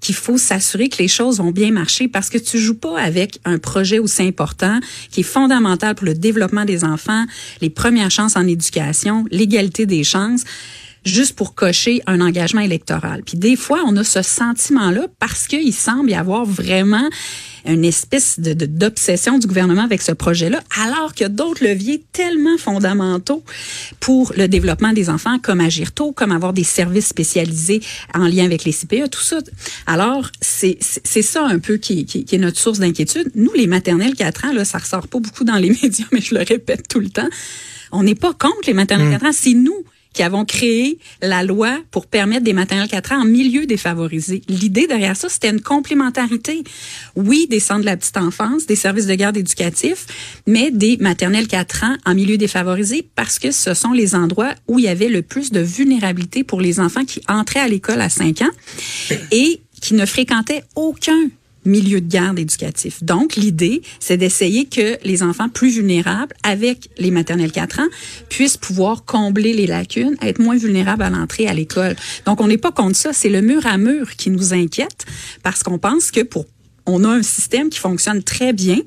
qu'il 0.00 0.14
faut 0.14 0.38
s'assurer 0.38 0.88
que 0.88 0.98
les 0.98 1.08
choses 1.08 1.38
vont 1.38 1.50
bien 1.50 1.70
marcher 1.70 2.08
parce 2.08 2.30
que 2.30 2.38
tu 2.38 2.58
joues 2.58 2.74
pas 2.74 2.98
avec 2.98 3.38
un 3.44 3.58
projet 3.58 3.98
aussi 3.98 4.22
important 4.22 4.80
qui 5.10 5.20
est 5.20 5.24
fondamental 5.24 5.94
pour 5.94 6.06
le 6.06 6.14
développement 6.14 6.64
des 6.64 6.84
enfants, 6.84 7.24
les 7.60 7.70
premières 7.70 8.10
chances 8.10 8.36
en 8.36 8.46
éducation, 8.46 9.24
l'égalité 9.30 9.86
des 9.86 10.02
chances 10.02 10.44
juste 11.04 11.34
pour 11.34 11.54
cocher 11.54 12.02
un 12.06 12.20
engagement 12.20 12.60
électoral. 12.60 13.22
Puis 13.24 13.38
des 13.38 13.56
fois, 13.56 13.82
on 13.86 13.96
a 13.96 14.04
ce 14.04 14.22
sentiment-là 14.22 15.06
parce 15.18 15.46
qu'il 15.46 15.72
semble 15.72 16.10
y 16.10 16.14
avoir 16.14 16.44
vraiment 16.44 17.08
une 17.66 17.84
espèce 17.84 18.40
de 18.40 18.54
d'obsession 18.54 19.38
du 19.38 19.46
gouvernement 19.46 19.82
avec 19.82 20.02
ce 20.02 20.12
projet-là, 20.12 20.60
alors 20.78 21.12
qu'il 21.14 21.24
y 21.24 21.26
a 21.26 21.30
d'autres 21.30 21.64
leviers 21.64 22.02
tellement 22.12 22.56
fondamentaux 22.56 23.42
pour 24.00 24.32
le 24.36 24.48
développement 24.48 24.92
des 24.92 25.10
enfants, 25.10 25.38
comme 25.38 25.60
agir 25.60 25.92
tôt, 25.92 26.12
comme 26.12 26.32
avoir 26.32 26.52
des 26.52 26.64
services 26.64 27.08
spécialisés 27.08 27.80
en 28.14 28.26
lien 28.26 28.44
avec 28.44 28.64
les 28.64 28.72
CPE, 28.72 29.10
tout 29.10 29.20
ça. 29.20 29.38
Alors, 29.86 30.30
c'est 30.40 30.78
ça 30.80 31.46
un 31.46 31.58
peu 31.58 31.76
qui, 31.76 32.06
qui, 32.06 32.24
qui 32.24 32.34
est 32.34 32.38
notre 32.38 32.58
source 32.58 32.78
d'inquiétude. 32.78 33.30
Nous, 33.34 33.52
les 33.54 33.66
maternelles 33.66 34.14
4 34.14 34.46
ans, 34.46 34.52
là, 34.52 34.64
ça 34.64 34.78
ressort 34.78 35.08
pas 35.08 35.18
beaucoup 35.18 35.44
dans 35.44 35.56
les 35.56 35.70
médias, 35.82 36.06
mais 36.12 36.20
je 36.20 36.34
le 36.34 36.42
répète 36.42 36.88
tout 36.88 37.00
le 37.00 37.10
temps. 37.10 37.28
On 37.92 38.02
n'est 38.02 38.14
pas 38.14 38.32
contre 38.32 38.66
les 38.66 38.74
maternelles 38.74 39.10
4 39.10 39.22
mmh. 39.22 39.26
ans, 39.26 39.32
c'est 39.32 39.54
nous 39.54 39.84
qui 40.12 40.22
avons 40.22 40.44
créé 40.44 40.98
la 41.22 41.42
loi 41.42 41.78
pour 41.90 42.06
permettre 42.06 42.44
des 42.44 42.52
maternelles 42.52 42.88
4 42.88 43.12
ans 43.12 43.22
en 43.22 43.24
milieu 43.24 43.66
défavorisé. 43.66 44.42
L'idée 44.48 44.86
derrière 44.86 45.16
ça, 45.16 45.28
c'était 45.28 45.50
une 45.50 45.60
complémentarité. 45.60 46.64
Oui, 47.16 47.46
des 47.48 47.60
centres 47.60 47.80
de 47.80 47.86
la 47.86 47.96
petite 47.96 48.16
enfance, 48.16 48.66
des 48.66 48.76
services 48.76 49.06
de 49.06 49.14
garde 49.14 49.36
éducatifs, 49.36 50.06
mais 50.46 50.70
des 50.70 50.96
maternelles 50.98 51.48
4 51.48 51.84
ans 51.84 51.96
en 52.06 52.14
milieu 52.14 52.36
défavorisé 52.36 53.08
parce 53.14 53.38
que 53.38 53.50
ce 53.50 53.74
sont 53.74 53.92
les 53.92 54.14
endroits 54.14 54.54
où 54.66 54.78
il 54.78 54.84
y 54.84 54.88
avait 54.88 55.08
le 55.08 55.22
plus 55.22 55.52
de 55.52 55.60
vulnérabilité 55.60 56.44
pour 56.44 56.60
les 56.60 56.80
enfants 56.80 57.04
qui 57.04 57.20
entraient 57.28 57.60
à 57.60 57.68
l'école 57.68 58.00
à 58.00 58.08
5 58.08 58.42
ans 58.42 59.14
et 59.30 59.60
qui 59.80 59.94
ne 59.94 60.06
fréquentaient 60.06 60.64
aucun 60.74 61.30
milieu 61.64 62.00
de 62.00 62.08
garde 62.08 62.38
éducatif. 62.38 63.02
Donc, 63.02 63.36
l'idée, 63.36 63.82
c'est 63.98 64.16
d'essayer 64.16 64.64
que 64.66 64.98
les 65.04 65.22
enfants 65.22 65.48
plus 65.48 65.74
vulnérables, 65.74 66.34
avec 66.42 66.90
les 66.98 67.10
maternelles 67.10 67.52
4 67.52 67.80
ans, 67.80 67.88
puissent 68.28 68.56
pouvoir 68.56 69.04
combler 69.04 69.52
les 69.52 69.66
lacunes, 69.66 70.16
être 70.22 70.38
moins 70.38 70.56
vulnérables 70.56 71.02
à 71.02 71.10
l'entrée 71.10 71.46
à 71.46 71.54
l'école. 71.54 71.96
Donc, 72.26 72.40
on 72.40 72.48
n'est 72.48 72.58
pas 72.58 72.72
contre 72.72 72.96
ça. 72.96 73.12
C'est 73.12 73.28
le 73.28 73.42
mur 73.42 73.66
à 73.66 73.78
mur 73.78 74.16
qui 74.16 74.30
nous 74.30 74.54
inquiète 74.54 75.04
parce 75.42 75.62
qu'on 75.62 75.78
pense 75.78 76.10
que 76.10 76.22
pour, 76.22 76.46
on 76.86 77.04
a 77.04 77.08
un 77.08 77.22
système 77.22 77.68
qui 77.68 77.78
fonctionne 77.78 78.22
très 78.22 78.52
bien, 78.52 78.78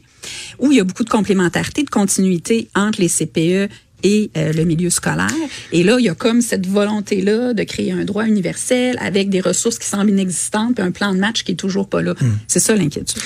où 0.60 0.72
il 0.72 0.78
y 0.78 0.80
a 0.80 0.84
beaucoup 0.84 1.04
de 1.04 1.10
complémentarité, 1.10 1.84
de 1.84 1.90
continuité 1.90 2.70
entre 2.76 3.02
les 3.02 3.10
CPE 3.10 3.72
et 4.04 4.30
euh, 4.38 4.54
le 4.54 4.64
milieu 4.66 4.90
scolaire. 4.90 5.32
Et 5.72 5.84
là, 5.84 5.98
il 5.98 6.06
y 6.06 6.10
a 6.10 6.16
comme 6.16 6.42
cette 6.42 6.68
volonté-là 6.68 7.54
de 7.54 7.64
créer 7.64 7.92
un 7.92 8.06
droit 8.06 8.26
universel 8.26 8.98
avec 9.00 9.30
des 9.30 9.42
ressources 9.42 9.80
qui 9.80 9.88
semblent 9.88 10.12
inexistantes, 10.12 10.76
puis 10.76 10.84
un 10.84 10.92
plan 10.92 11.14
de 11.14 11.20
match 11.20 11.44
qui 11.44 11.54
est 11.54 11.56
toujours 11.56 11.88
pas 11.88 12.02
là. 12.02 12.14
Hmm. 12.20 12.34
C'est 12.48 12.60
ça 12.60 12.76
l'inquiétude. 12.76 13.22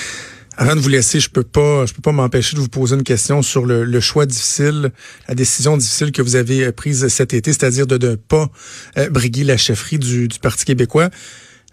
Avant 0.56 0.74
de 0.74 0.80
vous 0.80 0.88
laisser, 0.88 1.20
je 1.20 1.30
peux 1.30 1.44
pas, 1.44 1.86
je 1.86 1.94
peux 1.94 2.02
pas 2.02 2.10
m'empêcher 2.10 2.56
de 2.56 2.60
vous 2.60 2.68
poser 2.68 2.96
une 2.96 3.04
question 3.04 3.42
sur 3.42 3.64
le, 3.64 4.00
choix 4.00 4.26
difficile, 4.26 4.90
la 5.28 5.34
décision 5.34 5.76
difficile 5.76 6.10
que 6.10 6.22
vous 6.22 6.34
avez 6.34 6.64
euh, 6.64 6.72
prise 6.72 7.06
cet 7.08 7.34
été, 7.34 7.52
c'est-à-dire 7.52 7.86
de 7.86 8.08
ne 8.08 8.14
pas 8.16 8.50
euh, 8.96 9.08
briguer 9.08 9.44
la 9.44 9.56
chefferie 9.56 9.98
du, 9.98 10.28
Parti 10.40 10.64
québécois. 10.64 11.10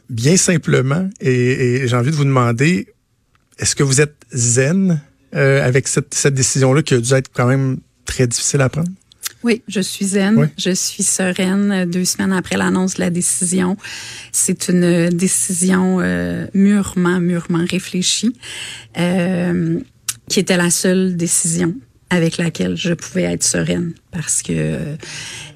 Bien 0.10 0.38
simplement, 0.38 1.10
et, 1.20 1.88
j'ai 1.88 1.96
envie 1.96 2.12
de 2.12 2.16
vous 2.16 2.26
demander, 2.26 2.88
est-ce 3.58 3.76
que 3.76 3.82
vous 3.84 4.02
êtes 4.02 4.16
zen 4.32 5.02
avec 5.34 5.90
cette, 5.90 6.14
cette 6.14 6.34
décision-là 6.34 6.82
qui 6.82 6.94
a 6.94 7.00
dû 7.00 7.14
être 7.14 7.30
quand 7.34 7.48
même 7.48 7.80
très 8.06 8.28
difficile 8.28 8.62
à 8.62 8.70
prendre? 8.70 8.90
Oui, 9.46 9.62
je 9.68 9.80
suis 9.80 10.06
zen, 10.06 10.50
je 10.58 10.72
suis 10.72 11.04
sereine 11.04 11.86
deux 11.86 12.04
semaines 12.04 12.34
après 12.34 12.58
l'annonce 12.58 12.96
de 12.96 13.02
la 13.02 13.12
décision. 13.12 13.78
C'est 14.32 14.70
une 14.70 15.10
décision 15.10 16.00
euh, 16.02 16.48
mûrement, 16.56 17.20
mûrement 17.20 17.64
réfléchie, 17.70 18.36
euh, 18.98 19.80
qui 20.28 20.40
était 20.40 20.58
la 20.58 20.72
seule 20.72 21.16
décision 21.16 21.76
avec 22.10 22.38
laquelle 22.38 22.76
je 22.76 22.96
pouvais 22.96 23.24
être 23.24 23.44
sereine 23.44 23.94
parce 24.12 24.42
que 24.42 24.96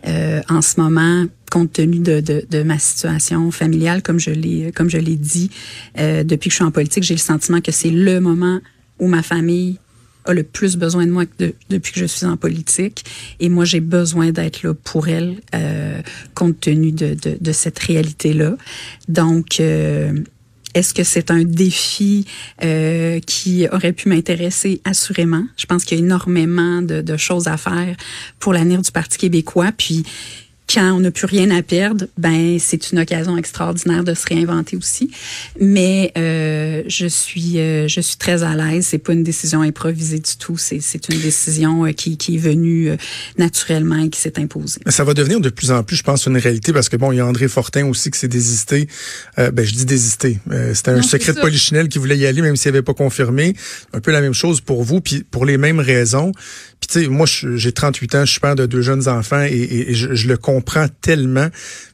euh, 0.07 0.41
en 0.49 0.61
ce 0.61 0.79
moment, 0.79 1.25
compte 1.49 1.73
tenu 1.73 1.97
de, 1.97 2.19
de, 2.19 2.45
de, 2.47 2.61
ma 2.61 2.77
situation 2.77 3.49
familiale, 3.49 4.03
comme 4.03 4.19
je 4.19 4.29
l'ai 4.29 4.71
comme 4.71 4.91
je 4.91 4.99
l'ai 4.99 5.15
dit, 5.15 5.49
depuis 5.97 6.49
que 6.49 6.53
je 6.53 6.55
suis 6.57 6.63
en 6.63 6.69
politique, 6.69 7.03
j'ai 7.03 7.15
le 7.15 7.19
sentiment 7.19 7.59
que 7.59 7.71
c'est 7.71 7.89
le 7.89 8.19
moment 8.19 8.59
où 8.99 9.07
ma 9.07 9.23
famille 9.23 9.79
a 10.29 10.33
le 10.33 10.43
plus 10.43 10.77
besoin 10.77 11.05
de 11.05 11.11
moi 11.11 11.25
depuis 11.69 11.93
que 11.93 11.99
je 11.99 12.05
suis 12.05 12.25
en 12.25 12.37
politique. 12.37 13.03
Et 13.39 13.49
moi, 13.49 13.65
j'ai 13.65 13.79
besoin 13.79 14.31
d'être 14.31 14.63
là 14.63 14.73
pour 14.73 15.07
elle, 15.07 15.41
euh, 15.55 16.01
compte 16.35 16.59
tenu 16.59 16.91
de, 16.91 17.15
de, 17.15 17.37
de 17.39 17.51
cette 17.51 17.79
réalité-là. 17.79 18.55
Donc, 19.07 19.59
euh, 19.59 20.13
est-ce 20.75 20.93
que 20.93 21.03
c'est 21.03 21.31
un 21.31 21.43
défi 21.43 22.25
euh, 22.63 23.19
qui 23.21 23.67
aurait 23.71 23.93
pu 23.93 24.07
m'intéresser? 24.07 24.81
Assurément? 24.83 25.45
Je 25.57 25.65
pense 25.65 25.83
qu'il 25.83 25.97
y 25.97 26.01
a 26.01 26.05
énormément 26.05 26.81
de, 26.81 27.01
de 27.01 27.17
choses 27.17 27.47
à 27.47 27.57
faire 27.57 27.95
pour 28.37 28.53
l'avenir 28.53 28.81
du 28.81 28.91
Parti 28.91 29.17
québécois. 29.17 29.71
Puis, 29.75 30.03
quand 30.71 30.93
on 30.93 30.99
n'a 30.99 31.11
plus 31.11 31.25
rien 31.25 31.49
à 31.51 31.63
perdre, 31.63 32.05
ben 32.17 32.57
c'est 32.59 32.91
une 32.91 32.99
occasion 32.99 33.37
extraordinaire 33.37 34.03
de 34.03 34.13
se 34.13 34.25
réinventer 34.27 34.77
aussi. 34.77 35.09
Mais 35.59 36.11
euh, 36.17 36.83
je 36.87 37.07
suis 37.07 37.59
euh, 37.59 37.87
je 37.87 38.01
suis 38.01 38.17
très 38.17 38.43
à 38.43 38.55
l'aise. 38.55 38.85
C'est 38.85 38.99
pas 38.99 39.13
une 39.13 39.23
décision 39.23 39.61
improvisée 39.61 40.19
du 40.19 40.37
tout. 40.37 40.57
C'est 40.57 40.79
c'est 40.79 41.09
une 41.09 41.19
décision 41.19 41.85
euh, 41.85 41.91
qui 41.91 42.17
qui 42.17 42.35
est 42.35 42.39
venue 42.39 42.89
euh, 42.89 42.97
naturellement 43.37 43.97
et 44.03 44.09
qui 44.09 44.19
s'est 44.19 44.39
imposée. 44.39 44.81
Ça 44.87 45.03
va 45.03 45.13
devenir 45.13 45.39
de 45.39 45.49
plus 45.49 45.71
en 45.71 45.83
plus, 45.83 45.95
je 45.95 46.03
pense, 46.03 46.27
une 46.27 46.37
réalité 46.37 46.71
parce 46.71 46.89
que 46.89 46.97
bon, 46.97 47.11
il 47.11 47.17
y 47.17 47.19
a 47.19 47.25
André 47.25 47.47
Fortin 47.47 47.87
aussi 47.87 48.11
qui 48.11 48.19
s'est 48.19 48.27
désisté. 48.27 48.87
ben 49.37 49.63
je 49.65 49.73
dis 49.73 49.85
désisté. 49.85 50.39
C'était 50.73 50.91
un 50.91 51.01
secret 51.01 51.33
de 51.33 51.39
polichinelle 51.39 51.89
qui 51.89 51.97
voulait 51.97 52.17
y 52.17 52.25
aller 52.25 52.41
même 52.41 52.55
s'il 52.55 52.69
avait 52.69 52.81
pas 52.81 52.93
confirmé. 52.93 53.55
Un 53.93 53.99
peu 53.99 54.11
la 54.11 54.21
même 54.21 54.33
chose 54.33 54.61
pour 54.61 54.83
vous, 54.83 55.01
puis 55.01 55.23
pour 55.29 55.45
les 55.45 55.57
mêmes 55.57 55.79
raisons. 55.79 56.31
Puis 56.79 56.87
tu 56.87 57.01
sais, 57.01 57.07
moi 57.07 57.25
j'ai 57.27 57.71
38 57.71 58.15
ans, 58.15 58.25
je 58.25 58.31
suis 58.31 58.39
père 58.39 58.55
de 58.55 58.65
deux 58.65 58.81
jeunes 58.81 59.07
enfants 59.07 59.41
et, 59.41 59.89
et, 59.89 59.93
je, 59.93 60.13
je 60.13 60.27
le 60.27 60.37
comprends 60.37 60.59
comprend 60.59 60.87
tellement. 61.01 61.47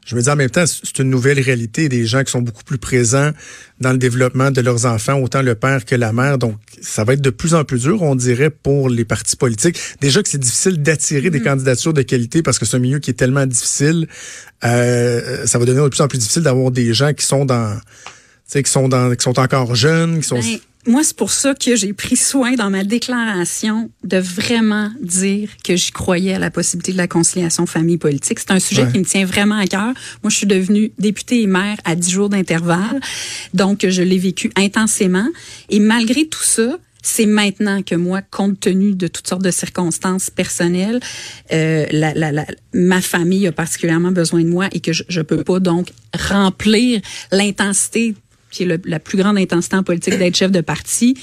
Je 0.05 0.15
me 0.15 0.21
dis 0.21 0.29
en 0.29 0.35
même 0.35 0.49
temps, 0.49 0.65
c'est 0.67 0.99
une 0.99 1.09
nouvelle 1.09 1.39
réalité 1.39 1.89
des 1.89 2.05
gens 2.05 2.23
qui 2.23 2.31
sont 2.31 2.41
beaucoup 2.41 2.63
plus 2.63 2.77
présents 2.77 3.31
dans 3.79 3.91
le 3.91 3.97
développement 3.97 4.51
de 4.51 4.61
leurs 4.61 4.85
enfants, 4.85 5.19
autant 5.19 5.41
le 5.41 5.55
père 5.55 5.85
que 5.85 5.95
la 5.95 6.13
mère. 6.13 6.37
Donc, 6.37 6.57
ça 6.81 7.03
va 7.03 7.13
être 7.13 7.21
de 7.21 7.29
plus 7.29 7.53
en 7.53 7.63
plus 7.63 7.81
dur, 7.81 8.01
on 8.01 8.15
dirait, 8.15 8.50
pour 8.50 8.89
les 8.89 9.05
partis 9.05 9.35
politiques. 9.35 9.79
Déjà 10.01 10.21
que 10.21 10.29
c'est 10.29 10.39
difficile 10.39 10.81
d'attirer 10.81 11.29
des 11.29 11.39
mm. 11.39 11.43
candidatures 11.43 11.93
de 11.93 12.01
qualité 12.01 12.43
parce 12.43 12.59
que 12.59 12.65
c'est 12.65 12.77
un 12.77 12.79
milieu 12.79 13.00
qui 13.00 13.11
est 13.11 13.15
tellement 13.15 13.45
difficile. 13.45 14.07
Euh, 14.63 15.45
ça 15.45 15.57
va 15.59 15.65
devenir 15.65 15.83
de 15.83 15.89
plus 15.89 16.01
en 16.01 16.07
plus 16.07 16.19
difficile 16.19 16.43
d'avoir 16.43 16.71
des 16.71 16.93
gens 16.93 17.13
qui 17.13 17.25
sont 17.25 17.45
dans, 17.45 17.79
qui 18.51 18.63
sont 18.65 18.87
dans, 18.87 19.15
qui 19.15 19.24
sont 19.24 19.39
encore 19.39 19.75
jeunes, 19.75 20.19
qui 20.19 20.27
sont 20.27 20.39
ben, 20.39 20.59
moi, 20.87 21.03
c'est 21.03 21.15
pour 21.15 21.31
ça 21.31 21.55
que 21.55 21.75
j'ai 21.75 21.93
pris 21.93 22.15
soin 22.15 22.53
dans 22.53 22.69
ma 22.69 22.83
déclaration 22.83 23.89
de 24.03 24.17
vraiment 24.17 24.91
dire 25.01 25.50
que 25.63 25.75
j'y 25.75 25.91
croyais 25.91 26.33
à 26.33 26.39
la 26.39 26.51
possibilité 26.51 26.91
de 26.91 26.98
la 26.98 27.07
conciliation 27.07 27.65
famille 27.65 27.98
politique. 27.98 28.39
C'est 28.39 28.51
un 28.51 28.59
sujet 28.59 28.87
qui 28.91 29.00
me 29.00 29.05
tient 29.05 29.25
vraiment 29.25 29.57
à 29.57 29.65
cœur. 29.65 29.93
Moi, 30.24 30.29
je 30.29 30.37
suis 30.37 30.48
devenue 30.48 30.91
députée 31.00 31.41
et 31.41 31.48
maire 31.48 31.77
à 31.85 31.95
10 31.95 32.11
jours 32.11 32.29
d'intervalle, 32.29 33.00
donc 33.53 33.85
je 33.87 34.01
l'ai 34.01 34.19
vécu 34.19 34.51
intensément. 34.55 35.27
Et 35.69 35.79
malgré 35.79 36.27
tout 36.27 36.43
ça, 36.43 36.77
c'est 37.01 37.27
maintenant 37.27 37.83
que 37.83 37.93
moi, 37.95 38.21
compte 38.21 38.59
tenu 38.59 38.93
de 38.93 39.07
toutes 39.07 39.27
sortes 39.27 39.43
de 39.43 39.51
circonstances 39.51 40.31
personnelles, 40.31 41.00
euh, 41.53 41.85
la, 41.91 42.13
la, 42.15 42.31
la, 42.31 42.45
ma 42.74 43.00
famille 43.00 43.45
a 43.48 43.51
particulièrement 43.51 44.11
besoin 44.11 44.41
de 44.41 44.50
moi 44.50 44.67
et 44.71 44.79
que 44.79 44.91
je, 44.91 45.03
je 45.07 45.21
peux 45.21 45.43
pas 45.43 45.59
donc 45.59 45.89
remplir 46.17 47.01
l'intensité 47.31 48.15
qui 48.55 48.63
est 48.63 48.87
la 48.87 49.00
plus 49.00 49.18
grande 49.18 49.37
intensité 49.37 49.75
en 49.75 49.83
politique 49.83 50.18
d'être 50.18 50.35
chef 50.35 50.51
de 50.51 50.61
parti, 50.61 51.15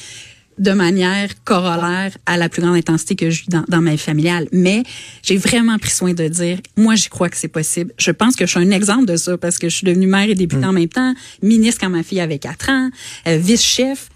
de 0.59 0.73
manière 0.73 1.31
corollaire 1.45 2.13
à 2.27 2.37
la 2.37 2.49
plus 2.51 2.61
grande 2.61 2.77
intensité 2.77 3.17
que 3.17 3.31
j'ai 3.31 3.45
dans, 3.49 3.65
dans 3.69 3.81
ma 3.81 3.93
vie 3.93 3.99
familiale. 3.99 4.49
Mais 4.53 4.83
j'ai 5.23 5.39
vraiment 5.39 5.79
pris 5.79 5.91
soin 5.91 6.13
de 6.13 6.29
dire, 6.29 6.59
moi, 6.77 6.95
j'y 6.95 7.09
crois 7.09 7.31
que 7.31 7.39
c'est 7.39 7.49
possible. 7.49 7.93
Je 7.99 8.11
pense 8.11 8.37
que 8.37 8.45
je 8.45 8.51
suis 8.51 8.61
un 8.61 8.71
exemple 8.71 9.07
de 9.07 9.17
ça 9.17 9.39
parce 9.39 9.59
que 9.59 9.69
je 9.71 9.77
suis 9.77 9.87
devenue 9.87 10.07
mère 10.07 10.29
et 10.29 10.35
députée 10.35 10.67
mm. 10.67 10.69
en 10.69 10.73
même 10.73 10.89
temps, 10.89 11.15
ministre 11.43 11.81
quand 11.81 11.91
ma 11.91 12.03
fille 12.03 12.21
avait 12.21 12.39
4 12.39 12.69
ans, 12.69 12.91
euh, 13.29 13.39
vice-chef 13.39 14.11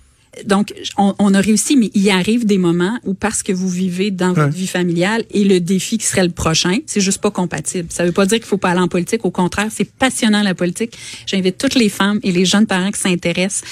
donc, 0.44 0.74
on, 0.98 1.34
a 1.34 1.40
réussi, 1.40 1.76
mais 1.76 1.90
il 1.94 2.08
arrive 2.10 2.44
des 2.44 2.58
moments 2.58 2.98
où 3.04 3.14
parce 3.14 3.42
que 3.42 3.52
vous 3.52 3.68
vivez 3.68 4.10
dans 4.10 4.32
votre 4.32 4.52
vie 4.52 4.66
familiale 4.66 5.24
et 5.30 5.44
le 5.44 5.60
défi 5.60 5.96
qui 5.98 6.06
serait 6.06 6.24
le 6.24 6.30
prochain, 6.30 6.78
c'est 6.86 7.00
juste 7.00 7.20
pas 7.20 7.30
compatible. 7.30 7.88
Ça 7.90 8.04
veut 8.04 8.12
pas 8.12 8.26
dire 8.26 8.38
qu'il 8.38 8.46
faut 8.46 8.58
pas 8.58 8.70
aller 8.70 8.80
en 8.80 8.88
politique. 8.88 9.24
Au 9.24 9.30
contraire, 9.30 9.68
c'est 9.70 9.90
passionnant 9.90 10.42
la 10.42 10.54
politique. 10.54 10.96
J'invite 11.26 11.56
toutes 11.56 11.74
les 11.74 11.88
femmes 11.88 12.20
et 12.22 12.32
les 12.32 12.44
jeunes 12.44 12.66
parents 12.66 12.90
qui 12.90 13.00
s'intéressent 13.00 13.62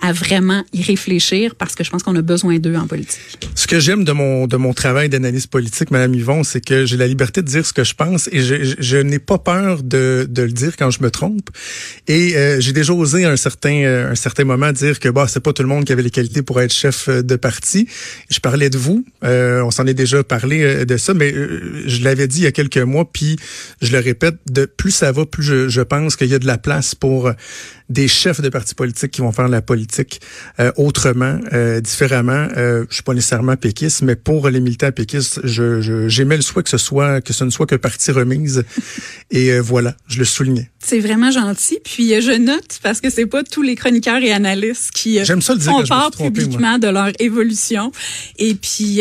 à 0.00 0.12
vraiment 0.12 0.64
y 0.72 0.82
réfléchir 0.82 1.54
parce 1.54 1.74
que 1.74 1.84
je 1.84 1.90
pense 1.90 2.02
qu'on 2.02 2.16
a 2.16 2.22
besoin 2.22 2.58
d'eux 2.58 2.76
en 2.76 2.86
politique. 2.86 3.20
Ce 3.54 3.66
que 3.66 3.80
j'aime 3.80 4.04
de 4.04 4.12
mon 4.12 4.46
de 4.46 4.56
mon 4.56 4.72
travail 4.72 5.08
d'analyse 5.08 5.46
politique, 5.46 5.90
Madame 5.90 6.14
Yvon, 6.14 6.44
c'est 6.44 6.60
que 6.60 6.86
j'ai 6.86 6.96
la 6.96 7.06
liberté 7.06 7.42
de 7.42 7.46
dire 7.46 7.66
ce 7.66 7.72
que 7.72 7.84
je 7.84 7.94
pense 7.94 8.28
et 8.32 8.40
je, 8.42 8.74
je, 8.78 8.96
n'ai 8.96 9.18
pas 9.18 9.38
peur 9.38 9.82
de, 9.82 10.26
de 10.28 10.42
le 10.42 10.52
dire 10.52 10.76
quand 10.76 10.90
je 10.90 11.02
me 11.02 11.10
trompe. 11.10 11.50
Et 12.08 12.36
euh, 12.36 12.60
j'ai 12.60 12.72
déjà 12.72 12.92
osé 12.92 13.24
un 13.24 13.36
certain 13.36 13.82
euh, 13.82 14.10
un 14.12 14.14
certain 14.14 14.44
moment 14.44 14.72
dire 14.72 14.98
que 15.00 15.08
bah 15.08 15.26
c'est 15.28 15.40
pas 15.40 15.52
tout 15.52 15.62
le 15.62 15.68
monde 15.68 15.84
qui 15.84 15.92
avait 15.92 16.02
les 16.02 16.10
qualités 16.10 16.42
pour 16.42 16.60
être 16.60 16.72
chef 16.72 17.08
euh, 17.08 17.22
de 17.22 17.36
parti. 17.36 17.88
Je 18.30 18.40
parlais 18.40 18.70
de 18.70 18.78
vous, 18.78 19.04
euh, 19.24 19.62
on 19.62 19.70
s'en 19.70 19.86
est 19.86 19.94
déjà 19.94 20.22
parlé 20.24 20.84
de 20.84 20.96
ça, 20.96 21.14
mais 21.14 21.32
je 21.86 22.04
l'avais 22.04 22.28
dit 22.28 22.38
il 22.38 22.44
y 22.44 22.46
a 22.46 22.52
quelques 22.52 22.78
mois, 22.78 23.10
puis 23.10 23.36
je 23.82 23.92
le 23.92 23.98
répète, 23.98 24.36
de 24.50 24.64
plus 24.64 24.90
ça 24.90 25.12
va, 25.12 25.26
plus 25.26 25.42
je, 25.42 25.68
je 25.68 25.82
pense 25.82 26.16
qu'il 26.16 26.28
y 26.28 26.34
a 26.34 26.38
de 26.38 26.46
la 26.46 26.58
place 26.58 26.94
pour 26.94 27.30
des 27.88 28.08
chefs 28.08 28.40
de 28.40 28.48
partis 28.48 28.74
politiques 28.74 29.10
qui 29.10 29.20
vont 29.20 29.32
faire 29.32 29.48
la 29.48 29.62
politique 29.62 29.89
euh, 30.58 30.72
autrement, 30.76 31.38
euh, 31.52 31.80
différemment. 31.80 32.48
Euh, 32.56 32.84
je 32.88 32.94
suis 32.94 33.02
pas 33.02 33.14
nécessairement 33.14 33.56
péquiste, 33.56 34.02
mais 34.02 34.16
pour 34.16 34.48
les 34.48 34.60
militants 34.60 34.92
péquistes, 34.92 35.40
je, 35.44 36.08
j'aimais 36.08 36.36
le 36.36 36.42
souhait 36.42 36.62
que 36.62 36.70
ce 36.70 36.78
soit 36.78 37.20
que 37.20 37.32
ce 37.32 37.44
ne 37.44 37.50
soit 37.50 37.66
que 37.66 37.76
partie 37.76 38.10
remise. 38.10 38.64
Et 39.30 39.52
euh, 39.52 39.60
voilà, 39.60 39.94
je 40.08 40.18
le 40.18 40.24
soulignais. 40.24 40.70
C'est 40.78 41.00
vraiment 41.00 41.30
gentil. 41.30 41.78
Puis 41.84 42.20
je 42.20 42.36
note 42.38 42.78
parce 42.82 43.00
que 43.00 43.10
c'est 43.10 43.26
pas 43.26 43.42
tous 43.42 43.62
les 43.62 43.74
chroniqueurs 43.74 44.22
et 44.22 44.32
analystes 44.32 44.90
qui 44.92 45.22
J'aime 45.24 45.42
ça 45.42 45.52
le 45.52 45.58
dire 45.58 45.72
on 45.74 46.10
publiquement 46.10 46.78
de 46.78 46.88
leur 46.88 47.10
évolution. 47.18 47.92
Et 48.38 48.54
puis 48.54 49.00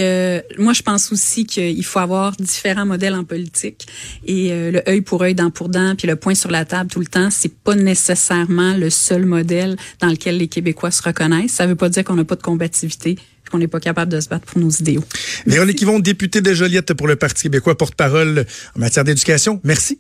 moi, 0.58 0.73
je 0.73 0.82
pense 0.82 1.12
aussi 1.12 1.45
qu'il 1.45 1.86
faut 1.86 1.99
avoir 1.99 2.34
différents 2.34 2.86
modèles 2.86 3.15
en 3.15 3.23
politique 3.23 3.88
et 4.25 4.49
le 4.49 4.82
œil 4.89 5.02
pour 5.02 5.21
œil, 5.21 5.36
dent 5.36 5.52
pour 5.52 5.69
dent, 5.69 5.95
puis 5.95 6.08
le 6.08 6.17
point 6.17 6.36
sur 6.36 6.52
la 6.52 6.65
table 6.65 6.89
tout 6.89 6.99
le 6.99 7.08
temps, 7.08 7.30
c'est 7.32 7.54
pas 7.54 7.75
nécessairement 7.75 8.75
le 8.75 8.89
seul 8.89 9.25
modèle 9.25 9.78
dans 10.02 10.08
lequel 10.08 10.38
les 10.38 10.47
Québécois 10.79 10.91
se 10.91 11.03
reconnaissent. 11.03 11.51
Ça 11.51 11.65
ne 11.65 11.71
veut 11.71 11.75
pas 11.75 11.89
dire 11.89 12.03
qu'on 12.03 12.15
n'a 12.15 12.23
pas 12.23 12.35
de 12.35 12.41
combativité 12.41 13.17
qu'on 13.51 13.57
n'est 13.57 13.67
pas 13.67 13.79
capable 13.79 14.11
de 14.11 14.19
se 14.19 14.29
battre 14.29 14.45
pour 14.45 14.61
nos 14.61 14.69
idéaux. 14.69 15.03
Véronique 15.47 15.81
Yvon, 15.81 15.97
députée 15.97 16.39
de 16.39 16.53
Joliette 16.53 16.93
pour 16.93 17.07
le 17.07 17.15
Parti 17.15 17.41
québécois, 17.41 17.75
porte-parole 17.75 18.45
en 18.75 18.79
matière 18.79 19.03
d'éducation. 19.03 19.59
Merci. 19.63 19.97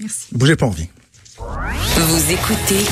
Merci. 0.00 0.26
Bougez 0.32 0.56
pas, 0.56 0.66
on 0.66 0.70
vient. 0.70 0.88
Vous 1.38 2.32
écoutez 2.32 2.84